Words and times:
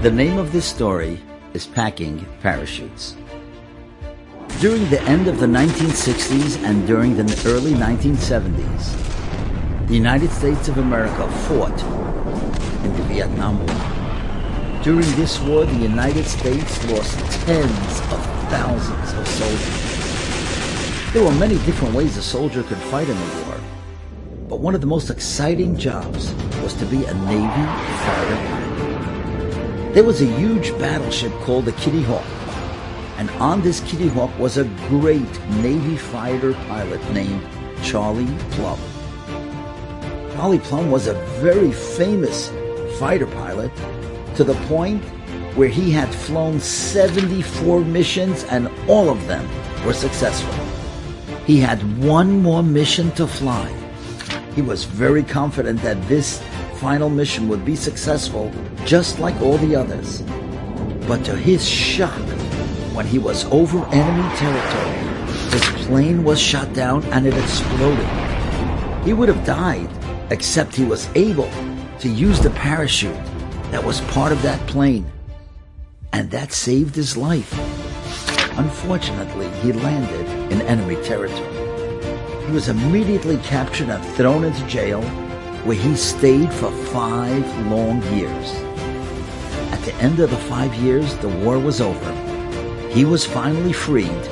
The 0.00 0.12
name 0.12 0.38
of 0.38 0.52
this 0.52 0.64
story 0.64 1.20
is 1.54 1.66
Packing 1.66 2.24
Parachutes. 2.40 3.16
During 4.60 4.88
the 4.90 5.02
end 5.02 5.26
of 5.26 5.40
the 5.40 5.46
1960s 5.46 6.62
and 6.62 6.86
during 6.86 7.16
the 7.16 7.24
early 7.46 7.72
1970s, 7.72 9.88
the 9.88 9.94
United 9.94 10.30
States 10.30 10.68
of 10.68 10.78
America 10.78 11.28
fought 11.48 11.82
in 12.84 12.96
the 12.96 13.02
Vietnam 13.12 13.58
War. 13.66 14.84
During 14.84 15.10
this 15.16 15.40
war, 15.40 15.64
the 15.64 15.82
United 15.82 16.26
States 16.26 16.84
lost 16.92 17.18
tens 17.42 18.00
of 18.12 18.24
thousands 18.54 19.12
of 19.14 19.26
soldiers. 19.26 21.12
There 21.12 21.24
were 21.24 21.34
many 21.40 21.56
different 21.66 21.92
ways 21.92 22.16
a 22.16 22.22
soldier 22.22 22.62
could 22.62 22.78
fight 22.78 23.08
in 23.08 23.16
the 23.16 23.42
war, 23.46 23.60
but 24.48 24.60
one 24.60 24.76
of 24.76 24.80
the 24.80 24.86
most 24.86 25.10
exciting 25.10 25.76
jobs 25.76 26.32
was 26.62 26.74
to 26.74 26.86
be 26.86 27.04
a 27.04 27.14
Navy 27.14 27.66
fighter. 28.06 28.57
There 29.92 30.04
was 30.04 30.20
a 30.20 30.26
huge 30.26 30.70
battleship 30.78 31.32
called 31.40 31.64
the 31.64 31.72
Kitty 31.72 32.02
Hawk, 32.02 32.22
and 33.16 33.30
on 33.40 33.62
this 33.62 33.80
Kitty 33.80 34.08
Hawk 34.08 34.38
was 34.38 34.58
a 34.58 34.64
great 34.86 35.48
Navy 35.62 35.96
fighter 35.96 36.52
pilot 36.52 37.00
named 37.12 37.42
Charlie 37.82 38.28
Plumb. 38.50 38.78
Charlie 40.34 40.58
Plumb 40.58 40.90
was 40.90 41.06
a 41.06 41.14
very 41.40 41.72
famous 41.72 42.52
fighter 42.98 43.26
pilot 43.26 43.72
to 44.36 44.44
the 44.44 44.54
point 44.66 45.02
where 45.56 45.68
he 45.70 45.90
had 45.90 46.14
flown 46.14 46.60
74 46.60 47.80
missions 47.80 48.44
and 48.44 48.68
all 48.88 49.08
of 49.08 49.26
them 49.26 49.48
were 49.86 49.94
successful. 49.94 50.52
He 51.46 51.58
had 51.58 51.80
one 52.04 52.42
more 52.42 52.62
mission 52.62 53.10
to 53.12 53.26
fly. 53.26 53.72
He 54.54 54.60
was 54.60 54.84
very 54.84 55.22
confident 55.22 55.80
that 55.80 56.00
this 56.08 56.42
final 56.74 57.08
mission 57.08 57.48
would 57.48 57.64
be 57.64 57.74
successful 57.74 58.52
just 58.88 59.18
like 59.18 59.38
all 59.42 59.58
the 59.58 59.76
others. 59.76 60.22
But 61.06 61.22
to 61.26 61.36
his 61.36 61.68
shock, 61.68 62.22
when 62.94 63.04
he 63.06 63.18
was 63.18 63.44
over 63.52 63.84
enemy 63.88 64.36
territory, 64.36 64.96
his 65.50 65.86
plane 65.86 66.24
was 66.24 66.40
shot 66.40 66.72
down 66.72 67.04
and 67.12 67.26
it 67.26 67.36
exploded. 67.36 68.08
He 69.04 69.12
would 69.12 69.28
have 69.28 69.44
died, 69.44 69.90
except 70.30 70.74
he 70.74 70.86
was 70.86 71.06
able 71.14 71.50
to 71.98 72.08
use 72.08 72.40
the 72.40 72.48
parachute 72.48 73.14
that 73.72 73.84
was 73.84 74.00
part 74.12 74.32
of 74.32 74.40
that 74.40 74.66
plane. 74.66 75.04
And 76.14 76.30
that 76.30 76.52
saved 76.52 76.94
his 76.96 77.14
life. 77.14 77.52
Unfortunately, 78.56 79.50
he 79.60 79.72
landed 79.72 80.50
in 80.50 80.62
enemy 80.62 80.96
territory. 81.04 82.46
He 82.46 82.52
was 82.52 82.70
immediately 82.70 83.36
captured 83.38 83.90
and 83.90 84.02
thrown 84.16 84.44
into 84.44 84.66
jail, 84.66 85.02
where 85.66 85.76
he 85.76 85.94
stayed 85.94 86.50
for 86.54 86.70
five 86.86 87.44
long 87.66 88.02
years. 88.14 88.67
The 89.88 90.04
end 90.04 90.20
of 90.20 90.28
the 90.28 90.36
five 90.36 90.74
years, 90.74 91.16
the 91.16 91.30
war 91.30 91.58
was 91.58 91.80
over. 91.80 92.12
He 92.90 93.06
was 93.06 93.24
finally 93.24 93.72
freed, 93.72 94.22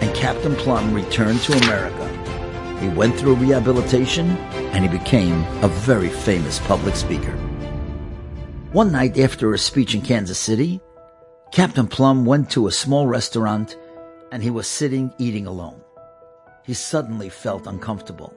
and 0.00 0.16
Captain 0.16 0.56
Plumb 0.56 0.94
returned 0.94 1.38
to 1.40 1.52
America. 1.64 2.78
He 2.80 2.88
went 2.88 3.18
through 3.18 3.34
rehabilitation, 3.34 4.30
and 4.72 4.82
he 4.82 4.98
became 4.98 5.44
a 5.62 5.68
very 5.68 6.08
famous 6.08 6.60
public 6.60 6.96
speaker. 6.96 7.32
One 8.72 8.90
night 8.90 9.18
after 9.18 9.52
a 9.52 9.58
speech 9.58 9.94
in 9.94 10.00
Kansas 10.00 10.38
City, 10.38 10.80
Captain 11.52 11.88
Plumb 11.88 12.24
went 12.24 12.48
to 12.52 12.66
a 12.66 12.72
small 12.72 13.06
restaurant 13.06 13.76
and 14.30 14.42
he 14.42 14.48
was 14.48 14.66
sitting 14.66 15.12
eating 15.18 15.46
alone. 15.46 15.82
He 16.64 16.72
suddenly 16.72 17.28
felt 17.28 17.66
uncomfortable. 17.66 18.34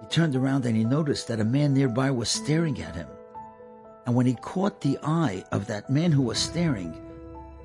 He 0.00 0.06
turned 0.06 0.34
around 0.34 0.64
and 0.64 0.74
he 0.74 0.84
noticed 0.84 1.28
that 1.28 1.40
a 1.40 1.44
man 1.44 1.74
nearby 1.74 2.10
was 2.10 2.30
staring 2.30 2.80
at 2.80 2.96
him. 2.96 3.06
And 4.06 4.14
when 4.14 4.26
he 4.26 4.34
caught 4.34 4.80
the 4.80 4.98
eye 5.02 5.44
of 5.52 5.66
that 5.66 5.90
man 5.90 6.12
who 6.12 6.22
was 6.22 6.38
staring, 6.38 7.00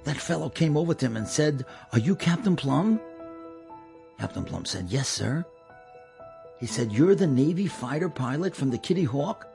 that 0.03 0.17
fellow 0.17 0.50
came 0.50 0.78
over 0.78 0.94
to 0.94 1.05
him 1.05 1.17
and 1.17 1.28
said, 1.28 1.66
Are 1.91 2.00
you 2.00 2.16
Captain 2.16 2.56
Plumb? 2.56 3.00
Captain 4.19 4.44
Plumb 4.44 4.66
said, 4.66 4.88
Yes, 4.90 5.07
sir. 5.07 5.46
He 6.59 6.66
said, 6.66 6.91
You're 6.91 7.16
the 7.16 7.28
Navy 7.28 7.68
fighter 7.68 8.09
pilot 8.09 8.56
from 8.56 8.69
the 8.69 8.78
Kitty 8.78 9.03
Hawk 9.03 9.47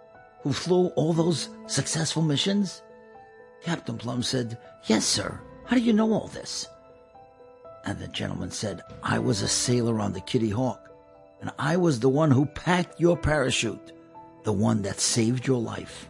who 0.42 0.52
flew 0.52 0.88
all 0.88 1.12
those 1.12 1.48
successful 1.66 2.22
missions? 2.22 2.82
Captain 3.62 3.96
Plumb 3.96 4.22
said, 4.22 4.58
Yes, 4.86 5.04
sir. 5.04 5.40
How 5.64 5.76
do 5.76 5.82
you 5.82 5.92
know 5.92 6.12
all 6.12 6.28
this? 6.28 6.68
And 7.84 7.98
the 7.98 8.08
gentleman 8.08 8.50
said, 8.50 8.82
I 9.02 9.18
was 9.18 9.42
a 9.42 9.48
sailor 9.48 10.00
on 10.00 10.12
the 10.12 10.20
Kitty 10.20 10.50
Hawk, 10.50 10.90
and 11.40 11.50
I 11.58 11.76
was 11.76 12.00
the 12.00 12.08
one 12.08 12.30
who 12.30 12.44
packed 12.44 13.00
your 13.00 13.16
parachute, 13.16 13.92
the 14.42 14.52
one 14.52 14.82
that 14.82 15.00
saved 15.00 15.46
your 15.46 15.60
life. 15.60 16.09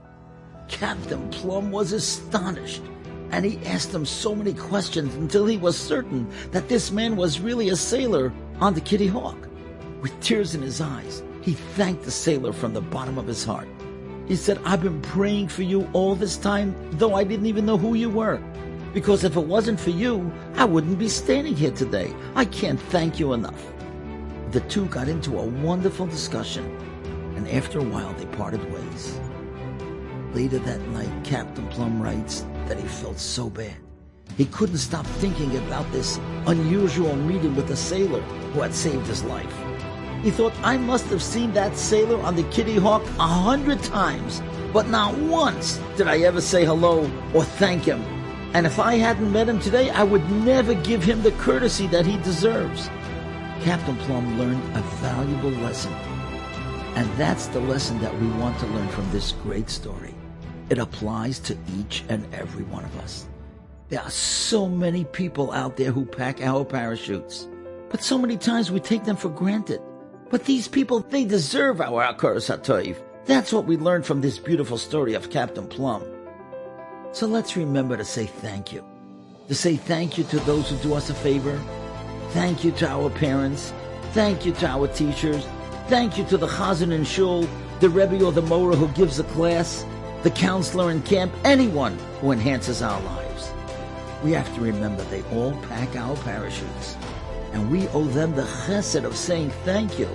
Captain 0.71 1.29
Plumb 1.31 1.71
was 1.71 1.93
astonished, 1.93 2.83
and 3.33 3.45
he 3.45 3.65
asked 3.67 3.93
him 3.93 4.07
so 4.07 4.35
many 4.35 4.55
questions 4.55 5.15
until 5.17 5.45
he 5.45 5.57
was 5.57 5.77
certain 5.77 6.27
that 6.53 6.69
this 6.69 6.91
man 6.91 7.17
was 7.17 7.41
really 7.41 7.69
a 7.69 7.77
sailor 7.77 8.33
on 8.61 8.73
the 8.73 8.81
Kitty 8.81 9.09
Hawk. 9.09 9.37
With 10.01 10.19
tears 10.21 10.55
in 10.55 10.63
his 10.63 10.81
eyes, 10.81 11.23
he 11.43 11.53
thanked 11.53 12.05
the 12.05 12.11
sailor 12.11 12.53
from 12.53 12.73
the 12.73 12.81
bottom 12.81 13.19
of 13.19 13.27
his 13.27 13.45
heart. 13.45 13.69
He 14.27 14.37
said, 14.37 14.61
I've 14.65 14.83
been 14.83 15.03
praying 15.03 15.49
for 15.49 15.65
you 15.65 15.89
all 15.93 16.15
this 16.15 16.37
time, 16.37 16.75
though 16.93 17.15
I 17.15 17.25
didn't 17.25 17.47
even 17.47 17.67
know 17.67 17.77
who 17.77 17.95
you 17.95 18.09
were. 18.09 18.41
Because 18.95 19.25
if 19.25 19.37
it 19.37 19.47
wasn't 19.47 19.81
for 19.81 19.91
you, 19.91 20.33
I 20.55 20.65
wouldn't 20.65 20.99
be 20.99 21.09
standing 21.09 21.57
here 21.57 21.73
today. 21.73 22.15
I 22.37 22.45
can't 22.45 22.81
thank 22.81 23.19
you 23.19 23.33
enough. 23.33 23.61
The 24.53 24.61
two 24.61 24.87
got 24.87 25.09
into 25.09 25.39
a 25.39 25.45
wonderful 25.45 26.07
discussion, 26.07 26.65
and 27.37 27.49
after 27.49 27.81
a 27.81 27.85
while 27.85 28.13
they 28.15 28.27
parted 28.27 28.73
ways. 28.73 29.21
Later 30.35 30.59
that 30.61 30.81
night, 30.89 31.25
Captain 31.25 31.67
Plumb 31.69 32.01
writes 32.01 32.45
that 32.67 32.79
he 32.79 32.87
felt 32.87 33.19
so 33.19 33.51
bad. 33.51 33.77
He 34.37 34.45
couldn't 34.47 34.79
stop 34.79 35.05
thinking 35.05 35.57
about 35.57 35.91
this 35.91 36.21
unusual 36.47 37.17
meeting 37.17 37.57
with 37.57 37.71
a 37.71 37.77
sailor 37.77 38.21
who 38.21 38.61
had 38.61 38.73
saved 38.73 39.07
his 39.09 39.25
life. 39.25 39.53
He 40.23 40.31
thought, 40.31 40.53
I 40.63 40.77
must 40.77 41.07
have 41.07 41.23
seen 41.23 41.53
that 41.55 41.77
sailor 41.77 42.21
on 42.23 42.37
the 42.37 42.45
Kitty 42.45 42.77
Hawk 42.77 43.03
a 43.19 43.27
hundred 43.27 43.83
times, 43.83 44.41
but 44.73 44.89
not 44.89 45.17
once 45.19 45.81
did 45.97 46.07
I 46.07 46.19
ever 46.19 46.41
say 46.41 46.65
hello 46.65 47.11
or 47.35 47.43
thank 47.43 47.83
him. 47.83 48.01
And 48.55 48.67
if 48.67 48.79
I 48.79 48.95
hadn't 48.95 49.33
met 49.33 49.49
him 49.49 49.59
today, 49.59 49.91
I 49.91 50.05
would 50.05 50.31
never 50.31 50.75
give 50.75 51.03
him 51.03 51.23
the 51.23 51.33
courtesy 51.33 51.87
that 51.89 52.07
he 52.07 52.19
deserves. 52.19 52.89
Captain 53.63 53.97
Plumb 53.99 54.39
learned 54.39 54.63
a 54.77 54.81
valuable 55.03 55.51
lesson. 55.63 55.93
And 56.95 57.11
that's 57.17 57.47
the 57.49 57.61
lesson 57.61 58.01
that 58.01 58.17
we 58.21 58.29
want 58.29 58.59
to 58.61 58.67
learn 58.67 58.89
from 58.89 59.11
this 59.11 59.33
great 59.33 59.71
story. 59.71 60.15
It 60.71 60.79
applies 60.79 61.41
to 61.41 61.59
each 61.79 62.05
and 62.09 62.33
every 62.33 62.63
one 62.63 62.85
of 62.85 62.97
us. 62.99 63.27
There 63.89 64.01
are 64.01 64.11
so 64.11 64.69
many 64.69 65.05
people 65.05 65.51
out 65.51 65.77
there 65.77 65.91
who 65.91 66.05
pack 66.05 66.41
our 66.41 66.65
parachutes, 66.65 67.49
but 67.91 68.05
so 68.05 68.17
many 68.17 68.37
times 68.37 68.71
we 68.71 68.79
take 68.79 69.03
them 69.03 69.17
for 69.17 69.31
granted. 69.31 69.81
But 70.31 70.45
these 70.45 70.69
people, 70.69 71.01
they 71.01 71.25
deserve 71.25 71.81
our 71.81 72.05
Hakaras 72.05 72.49
HaTov. 72.49 72.97
That's 73.25 73.53
what 73.53 73.65
we 73.65 73.77
learned 73.77 74.07
from 74.07 74.21
this 74.21 74.39
beautiful 74.39 74.79
story 74.79 75.15
of 75.15 75.31
Captain 75.31 75.67
Plumb. 75.67 76.05
So 77.11 77.27
let's 77.27 77.57
remember 77.57 77.97
to 77.97 78.05
say 78.05 78.27
thank 78.27 78.73
you. 78.73 78.85
To 79.49 79.57
say 79.57 79.75
thank 79.75 80.17
you 80.17 80.23
to 80.25 80.39
those 80.41 80.71
who 80.71 80.77
do 80.77 80.95
us 80.95 81.11
a 81.11 81.15
favor. 81.15 81.61
Thank 82.29 82.63
you 82.63 82.71
to 82.73 82.89
our 82.89 83.11
parents. 83.11 83.73
Thank 84.13 84.47
you 84.47 84.53
to 84.53 84.69
our 84.69 84.87
teachers. 84.87 85.45
Thank 85.89 86.17
you 86.17 86.25
to 86.27 86.37
the 86.37 86.47
chazan 86.47 86.95
and 86.95 87.05
shul, 87.05 87.49
the 87.81 87.89
rebbe 87.89 88.25
or 88.25 88.31
the 88.31 88.43
morah 88.43 88.77
who 88.77 88.87
gives 88.89 89.19
a 89.19 89.25
class, 89.25 89.85
the 90.23 90.31
counselor 90.31 90.91
in 90.91 91.03
camp, 91.03 91.33
anyone 91.45 91.97
who 92.21 92.33
enhances 92.33 92.83
our 92.83 93.01
lives. 93.03 93.51
We 94.23 94.33
have 94.33 94.55
to 94.55 94.61
remember 94.61 95.03
they 95.05 95.23
all 95.35 95.53
pack 95.63 95.97
our 95.97 96.17
parachutes, 96.19 96.97
and 97.53 97.71
we 97.71 97.89
owe 97.89 98.05
them 98.05 98.35
the 98.35 98.43
chesed 98.43 99.05
of 99.05 99.17
saying 99.17 99.51
thank 99.65 99.99
you 99.99 100.09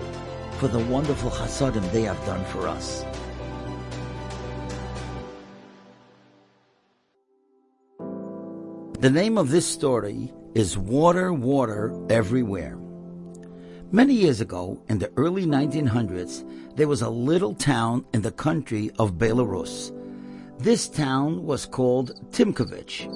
for 0.59 0.67
the 0.67 0.79
wonderful 0.79 1.31
chasadim 1.31 1.91
they 1.91 2.03
have 2.03 2.23
done 2.25 2.45
for 2.45 2.67
us. 2.67 3.03
The 8.99 9.09
name 9.09 9.37
of 9.37 9.49
this 9.49 9.67
story 9.67 10.31
is 10.53 10.77
Water, 10.77 11.33
Water 11.33 11.93
Everywhere. 12.09 12.84
Many 13.91 14.13
years 14.13 14.41
ago, 14.41 14.81
in 14.89 14.99
the 14.99 15.11
early 15.15 15.45
1900s, 15.45 16.43
there 16.75 16.87
was 16.87 17.01
a 17.01 17.09
little 17.09 17.53
town 17.53 18.05
in 18.13 18.21
the 18.21 18.31
country 18.31 18.91
of 18.97 19.17
Belarus. 19.17 19.91
This 20.59 20.87
town 20.87 21.43
was 21.43 21.65
called 21.65 22.11
Timkovich. 22.31 23.07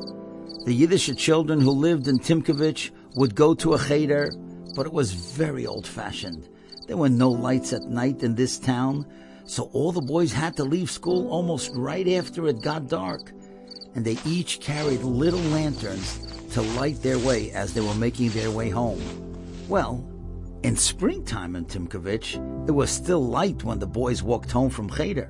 The 0.66 0.74
Yiddish 0.74 1.16
children 1.16 1.60
who 1.60 1.72
lived 1.72 2.08
in 2.08 2.20
Timkovich 2.20 2.92
would 3.16 3.36
go 3.36 3.54
to 3.56 3.74
a 3.74 3.80
cheder, 3.80 4.32
but 4.76 4.86
it 4.86 4.94
was 4.94 5.14
very 5.14 5.66
old 5.66 5.88
fashioned. 5.88 6.48
There 6.88 6.98
were 6.98 7.10
no 7.10 7.30
lights 7.30 7.74
at 7.74 7.84
night 7.84 8.24
in 8.24 8.36
this 8.36 8.60
town, 8.60 9.06
so 9.46 9.70
all 9.74 9.92
the 9.92 10.02
boys 10.02 10.32
had 10.32 10.56
to 10.58 10.64
leave 10.64 10.92
school 10.92 11.30
almost 11.30 11.72
right 11.76 12.08
after 12.08 12.48
it 12.48 12.62
got 12.62 12.88
dark 12.88 13.32
and 13.96 14.06
they 14.06 14.18
each 14.26 14.60
carried 14.60 15.02
little 15.02 15.40
lanterns 15.40 16.20
to 16.52 16.62
light 16.62 17.02
their 17.02 17.20
way 17.20 17.52
as 17.52 17.74
they 17.74 17.82
were 17.82 17.96
making 17.96 18.30
their 18.30 18.52
way 18.52 18.70
home. 18.70 19.02
Well, 19.68 20.04
in 20.64 20.76
springtime 20.76 21.56
in 21.56 21.66
Timkovich, 21.66 22.36
it 22.68 22.72
was 22.72 22.90
still 22.90 23.26
light 23.26 23.64
when 23.64 23.80
the 23.80 23.88
boys 23.88 24.22
walked 24.22 24.52
home 24.52 24.70
from 24.70 24.90
Cheder. 24.90 25.30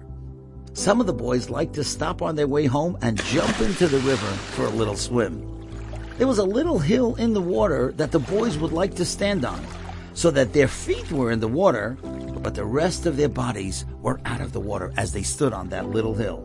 Some 0.73 0.99
of 0.99 1.07
the 1.07 1.13
boys 1.13 1.49
liked 1.49 1.73
to 1.75 1.83
stop 1.83 2.21
on 2.21 2.35
their 2.35 2.47
way 2.47 2.65
home 2.65 2.97
and 3.01 3.21
jump 3.25 3.59
into 3.61 3.87
the 3.87 3.99
river 3.99 4.31
for 4.55 4.65
a 4.65 4.69
little 4.69 4.95
swim. 4.95 5.45
There 6.17 6.27
was 6.27 6.39
a 6.39 6.43
little 6.43 6.79
hill 6.79 7.15
in 7.15 7.33
the 7.33 7.41
water 7.41 7.93
that 7.97 8.11
the 8.11 8.19
boys 8.19 8.57
would 8.57 8.71
like 8.71 8.95
to 8.95 9.05
stand 9.05 9.45
on, 9.45 9.65
so 10.13 10.31
that 10.31 10.53
their 10.53 10.67
feet 10.67 11.11
were 11.11 11.31
in 11.31 11.39
the 11.39 11.47
water, 11.47 11.97
but 12.41 12.55
the 12.55 12.65
rest 12.65 13.05
of 13.05 13.15
their 13.15 13.29
bodies 13.29 13.85
were 14.01 14.19
out 14.25 14.41
of 14.41 14.51
the 14.51 14.59
water 14.59 14.91
as 14.97 15.11
they 15.11 15.23
stood 15.23 15.53
on 15.53 15.69
that 15.69 15.89
little 15.89 16.15
hill. 16.15 16.37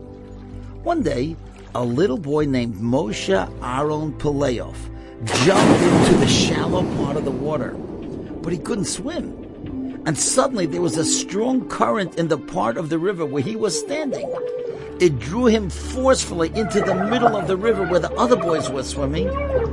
One 0.83 1.01
day, 1.01 1.35
a 1.73 1.83
little 1.83 2.17
boy 2.17 2.45
named 2.45 2.75
Moshe 2.75 3.29
Aaron 3.61 4.13
Peleov 4.13 4.75
jumped 5.43 5.81
into 5.81 6.17
the 6.19 6.27
shallow 6.27 6.83
part 6.97 7.17
of 7.17 7.25
the 7.25 7.31
water, 7.31 7.75
but 8.45 8.53
he 8.53 8.59
couldn't 8.59 8.85
swim. 8.85 10.03
And 10.05 10.15
suddenly 10.15 10.67
there 10.67 10.79
was 10.79 10.97
a 10.97 11.03
strong 11.03 11.67
current 11.67 12.19
in 12.19 12.27
the 12.27 12.37
part 12.37 12.77
of 12.77 12.89
the 12.89 12.99
river 12.99 13.25
where 13.25 13.41
he 13.41 13.55
was 13.55 13.77
standing. 13.77 14.31
It 14.99 15.17
drew 15.17 15.47
him 15.47 15.71
forcefully 15.71 16.51
into 16.53 16.79
the 16.79 16.93
middle 16.93 17.35
of 17.35 17.47
the 17.47 17.57
river 17.57 17.87
where 17.87 17.99
the 17.99 18.13
other 18.13 18.35
boys 18.35 18.69
were 18.69 18.83
swimming, 18.83 19.29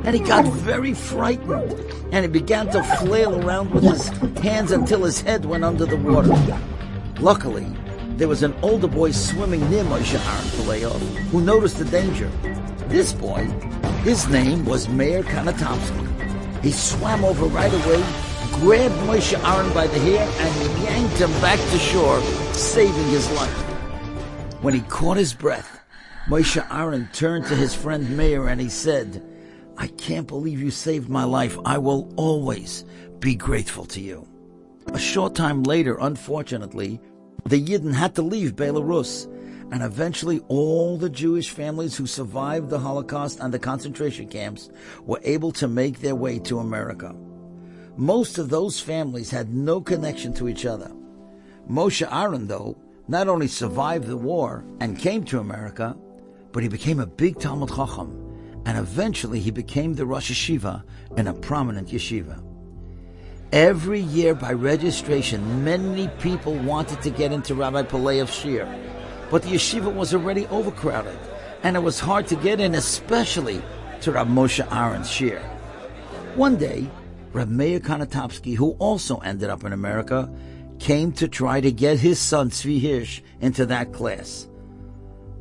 and 0.07 0.17
he 0.17 0.21
got 0.21 0.47
very 0.47 0.95
frightened, 0.95 1.73
and 2.13 2.25
he 2.25 2.29
began 2.29 2.67
to 2.69 2.83
flail 2.97 3.45
around 3.45 3.73
with 3.73 3.85
his 3.85 4.09
hands 4.39 4.73
until 4.73 5.05
his 5.05 5.21
head 5.21 5.45
went 5.45 5.65
under 5.65 5.85
the 5.85 5.99
water. 5.99 6.35
Luckily, 7.21 7.67
there 8.17 8.27
was 8.27 8.43
an 8.43 8.55
older 8.63 8.89
boy 8.89 9.11
swimming 9.11 9.69
near 9.69 9.85
Moshe 9.85 10.15
Aaron 10.15 10.49
Peleov 10.57 10.99
who 11.29 11.43
noticed 11.43 11.77
the 11.77 11.85
danger. 11.85 12.31
This 12.89 13.13
boy, 13.13 13.45
his 14.03 14.29
name 14.29 14.65
was 14.65 14.89
Meir 14.89 15.25
Kanatomsky. 15.25 16.63
He 16.63 16.71
swam 16.73 17.23
over 17.23 17.45
right 17.45 17.73
away, 17.73 18.32
grabbed 18.63 18.95
Moshe 19.09 19.37
Aaron 19.43 19.75
by 19.75 19.89
the 19.89 19.99
hair, 19.99 20.23
and 20.39 20.85
yanked 20.85 21.19
him 21.19 21.33
back 21.41 21.59
to 21.59 21.79
shore, 21.81 22.21
saving 22.53 23.09
his 23.09 23.29
life. 23.33 23.51
When 24.63 24.73
he 24.73 24.83
caught 24.83 25.17
his 25.17 25.35
breath, 25.35 25.81
Moshe 26.29 26.65
Aaron 26.73 27.09
turned 27.13 27.47
to 27.47 27.57
his 27.57 27.75
friend 27.75 28.17
Meir 28.17 28.47
and 28.47 28.61
he 28.61 28.69
said, 28.69 29.21
I 29.77 29.89
can't 29.89 30.29
believe 30.29 30.63
you 30.63 30.71
saved 30.71 31.09
my 31.09 31.25
life. 31.25 31.59
I 31.65 31.79
will 31.79 32.15
always 32.17 32.85
be 33.19 33.35
grateful 33.35 33.85
to 33.87 34.01
you. 34.01 34.29
A 34.93 34.99
short 34.99 35.35
time 35.35 35.65
later, 35.65 35.99
unfortunately, 36.01 37.01
the 37.45 37.61
Yidden 37.61 37.93
had 37.93 38.15
to 38.15 38.23
leave 38.23 38.55
Belarus, 38.55 39.27
and 39.73 39.83
eventually 39.83 40.41
all 40.47 40.97
the 40.97 41.11
Jewish 41.11 41.51
families 41.51 41.97
who 41.97 42.07
survived 42.07 42.71
the 42.71 42.79
Holocaust 42.79 43.41
and 43.41 43.53
the 43.53 43.59
concentration 43.59 44.29
camps 44.29 44.71
were 45.01 45.21
able 45.25 45.51
to 45.51 45.67
make 45.67 45.99
their 45.99 46.15
way 46.15 46.39
to 46.39 46.61
America. 46.61 47.13
Most 47.97 48.39
of 48.39 48.49
those 48.49 48.81
families 48.81 49.31
had 49.31 49.53
no 49.53 49.81
connection 49.81 50.33
to 50.35 50.49
each 50.49 50.65
other. 50.65 50.91
Moshe 51.69 52.07
Aaron, 52.11 52.47
though, 52.47 52.77
not 53.07 53.29
only 53.29 53.47
survived 53.47 54.07
the 54.07 54.17
war 54.17 54.65
and 54.81 54.99
came 54.99 55.25
to 55.25 55.41
America, 55.41 55.97
but 56.53 56.63
he 56.63 56.69
became 56.69 57.01
a 57.01 57.07
big 57.07 57.39
Talmud 57.39 57.69
Chacham, 57.69 58.63
and 58.65 58.79
eventually 58.79 59.41
he 59.41 59.51
became 59.51 59.95
the 59.95 60.07
Rosh 60.07 60.31
Yeshiva 60.31 60.83
in 61.17 61.27
a 61.27 61.35
prominent 61.35 61.89
yeshiva. 61.89 62.43
Every 63.53 64.01
year 64.01 64.35
by 64.35 64.53
registration, 64.55 65.63
many 65.63 66.09
people 66.21 66.55
wanted 66.55 67.03
to 67.03 67.11
get 67.11 67.33
into 67.33 67.55
Rabbi 67.55 67.83
Peleov's 67.83 68.35
Shir, 68.35 68.67
but 69.31 69.43
the 69.43 69.51
yeshiva 69.51 69.93
was 69.93 70.15
already 70.15 70.47
overcrowded, 70.47 71.19
and 71.63 71.77
it 71.77 71.81
was 71.81 72.01
hard 72.01 72.27
to 72.29 72.37
get 72.37 72.61
in, 72.61 72.75
especially 72.75 73.61
to 74.01 74.13
Rabbi 74.13 74.31
Moshe 74.31 74.67
Aaron's 74.75 75.11
Shir. 75.11 75.41
One 76.35 76.57
day, 76.57 76.91
Reb 77.33 77.49
Meir 77.49 77.81
Kanatopsky, 77.81 78.55
who 78.55 78.73
also 78.73 79.17
ended 79.19 79.49
up 79.49 79.65
in 79.65 79.73
America, 79.73 80.31
came 80.79 81.13
to 81.13 81.29
try 81.29 81.61
to 81.61 81.73
get 81.73 81.99
his 81.99 82.19
son 82.19 82.51
Tzvi 82.51 82.83
Hirsch 82.83 83.23
into 83.41 83.65
that 83.67 83.93
class. 83.93 84.49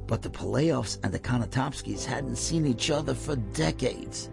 But 0.07 0.21
the 0.21 0.29
Peleovs 0.29 0.99
and 1.03 1.13
the 1.13 1.19
Kanatopskis 1.19 2.05
hadn't 2.05 2.37
seen 2.37 2.65
each 2.65 2.91
other 2.91 3.13
for 3.13 3.35
decades. 3.35 4.29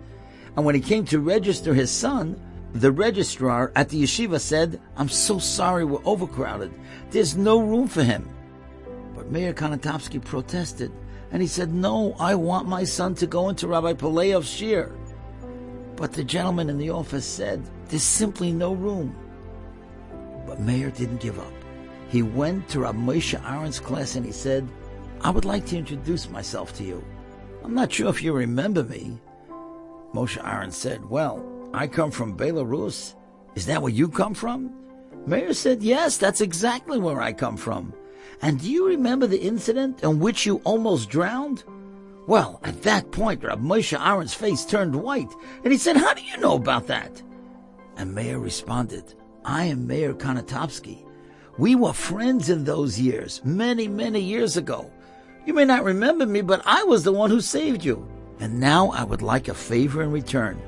And 0.57 0.65
when 0.65 0.75
he 0.75 0.81
came 0.81 1.05
to 1.07 1.21
register 1.21 1.75
his 1.75 1.91
son, 1.91 2.41
the 2.75 2.93
registrar 2.93 3.73
at 3.75 3.89
the 3.89 4.03
yeshiva 4.03 4.41
said, 4.41 4.81
I'm 4.97 5.09
so 5.09 5.39
sorry 5.39 5.85
we're 5.85 6.05
overcrowded. 6.05 6.73
There's 7.11 7.37
no 7.37 7.61
room 7.61 7.89
for 7.89 8.03
him. 8.03 8.29
But 9.17 9.31
Meir 9.31 9.53
Kanatopsky 9.53 10.25
protested, 10.25 10.93
and 11.33 11.43
he 11.43 11.49
said, 11.49 11.73
No, 11.73 12.15
I 12.21 12.35
want 12.35 12.69
my 12.69 12.85
son 12.85 13.15
to 13.17 13.27
go 13.27 13.49
into 13.49 13.67
Rabbi 13.67 13.95
Peleov's 13.95 14.49
shir. 14.49 14.93
But 15.99 16.13
the 16.13 16.23
gentleman 16.23 16.71
in 16.71 16.79
the 16.79 16.91
office 16.91 17.27
said, 17.27 17.61
There's 17.89 18.05
simply 18.05 18.53
no 18.53 18.73
room. 18.73 19.17
But 20.47 20.61
Meir 20.61 20.93
didn't 20.93 21.21
give 21.21 21.41
up. 21.41 21.53
He 22.09 22.23
went 22.23 22.69
to 22.69 22.81
Rabbi 22.81 22.99
Moshe 22.99 23.35
Aaron's 23.45 23.81
class 23.81 24.15
and 24.15 24.25
he 24.25 24.31
said, 24.31 24.67
I 25.23 25.31
would 25.31 25.45
like 25.45 25.67
to 25.67 25.77
introduce 25.77 26.31
myself 26.31 26.73
to 26.75 26.85
you. 26.85 27.05
I'm 27.65 27.75
not 27.75 27.93
sure 27.93 28.09
if 28.09 28.23
you 28.23 28.33
remember 28.33 28.85
me. 28.85 29.19
Moshe 30.15 30.39
Aaron 30.47 30.71
said, 30.71 31.05
Well, 31.05 31.45
I 31.75 31.89
come 31.89 32.13
from 32.13 32.37
Belarus. 32.37 33.17
Is 33.57 33.67
that 33.67 33.83
where 33.83 33.93
you 33.93 34.09
come 34.09 34.35
from? 34.35 34.73
Meir 35.27 35.53
said, 35.53 35.83
Yes, 35.83 36.17
that's 36.17 36.41
exactly 36.41 37.01
where 37.01 37.21
I 37.21 37.33
come 37.33 37.57
from. 37.57 37.93
And 38.41 38.61
do 38.61 38.71
you 38.71 38.87
remember 38.87 39.27
the 39.27 39.43
incident 39.43 40.05
in 40.05 40.21
which 40.21 40.47
you 40.47 40.61
almost 40.63 41.11
drowned? 41.11 41.65
Well, 42.29 42.61
at 42.63 42.83
that 42.83 43.11
point, 43.11 43.43
Rab 43.43 43.63
Moshe 43.63 43.99
Aaron's 43.99 44.35
face 44.35 44.67
turned 44.67 44.95
white, 44.95 45.33
and 45.65 45.73
he 45.73 45.79
said, 45.79 45.97
How 45.97 46.13
do 46.13 46.21
you 46.21 46.37
know 46.37 46.57
about 46.57 46.87
that? 46.89 47.23
And 47.97 48.15
Meir 48.15 48.39
responded, 48.39 49.15
I 49.47 49.65
am 49.65 49.87
Meir 49.87 50.13
Kanatopsky. 50.13 51.07
We 51.57 51.75
were 51.75 51.95
friends 51.95 52.51
in 52.51 52.65
those 52.65 53.01
years, 53.01 53.41
many, 53.47 53.89
many 53.89 54.21
years 54.21 54.59
ago. 54.59 54.91
You 55.47 55.55
may 55.55 55.65
not 55.65 55.85
remember 55.85 56.27
me, 56.27 56.43
but 56.43 56.61
I 56.67 56.85
was 56.85 57.03
the 57.03 57.15
one 57.15 57.31
who 57.31 57.41
saved 57.41 57.83
you. 57.83 58.07
And 58.41 58.61
now 58.61 58.91
I 58.91 59.05
would 59.05 59.23
like 59.23 59.49
a 59.49 59.55
favor 59.55 60.03
in 60.03 60.13
return. 60.13 60.61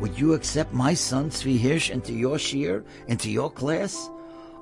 Would 0.00 0.18
you 0.18 0.32
accept 0.32 0.72
my 0.72 0.94
son 0.94 1.28
Tzvi 1.28 1.60
Hirsch 1.60 1.90
into 1.90 2.14
your 2.14 2.38
shir, 2.38 2.82
into 3.08 3.30
your 3.30 3.50
class? 3.50 4.08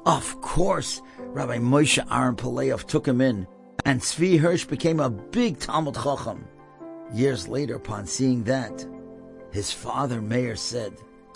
Of 0.04 0.40
course, 0.40 1.02
Rabbi 1.20 1.58
Moshe 1.58 2.04
Aaron 2.10 2.34
Peleov 2.34 2.88
took 2.88 3.06
him 3.06 3.20
in, 3.20 3.46
and 3.84 4.00
Tzvi 4.00 4.38
Hirsch 4.38 4.64
became 4.64 5.00
a 5.00 5.10
big 5.10 5.58
Talmud 5.58 5.94
Chacham. 5.94 6.46
Years 7.12 7.48
later, 7.48 7.74
upon 7.74 8.06
seeing 8.06 8.44
that, 8.44 8.86
his 9.50 9.72
father 9.72 10.22
Meir 10.22 10.56
said, 10.56 10.94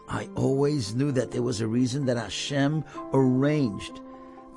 I 0.09 0.29
always 0.37 0.95
knew 0.95 1.13
that 1.13 1.33
there 1.33 1.43
was 1.43 1.61
a 1.61 1.67
reason 1.67 2.07
that 2.07 2.17
Hashem 2.17 2.85
arranged 3.13 4.01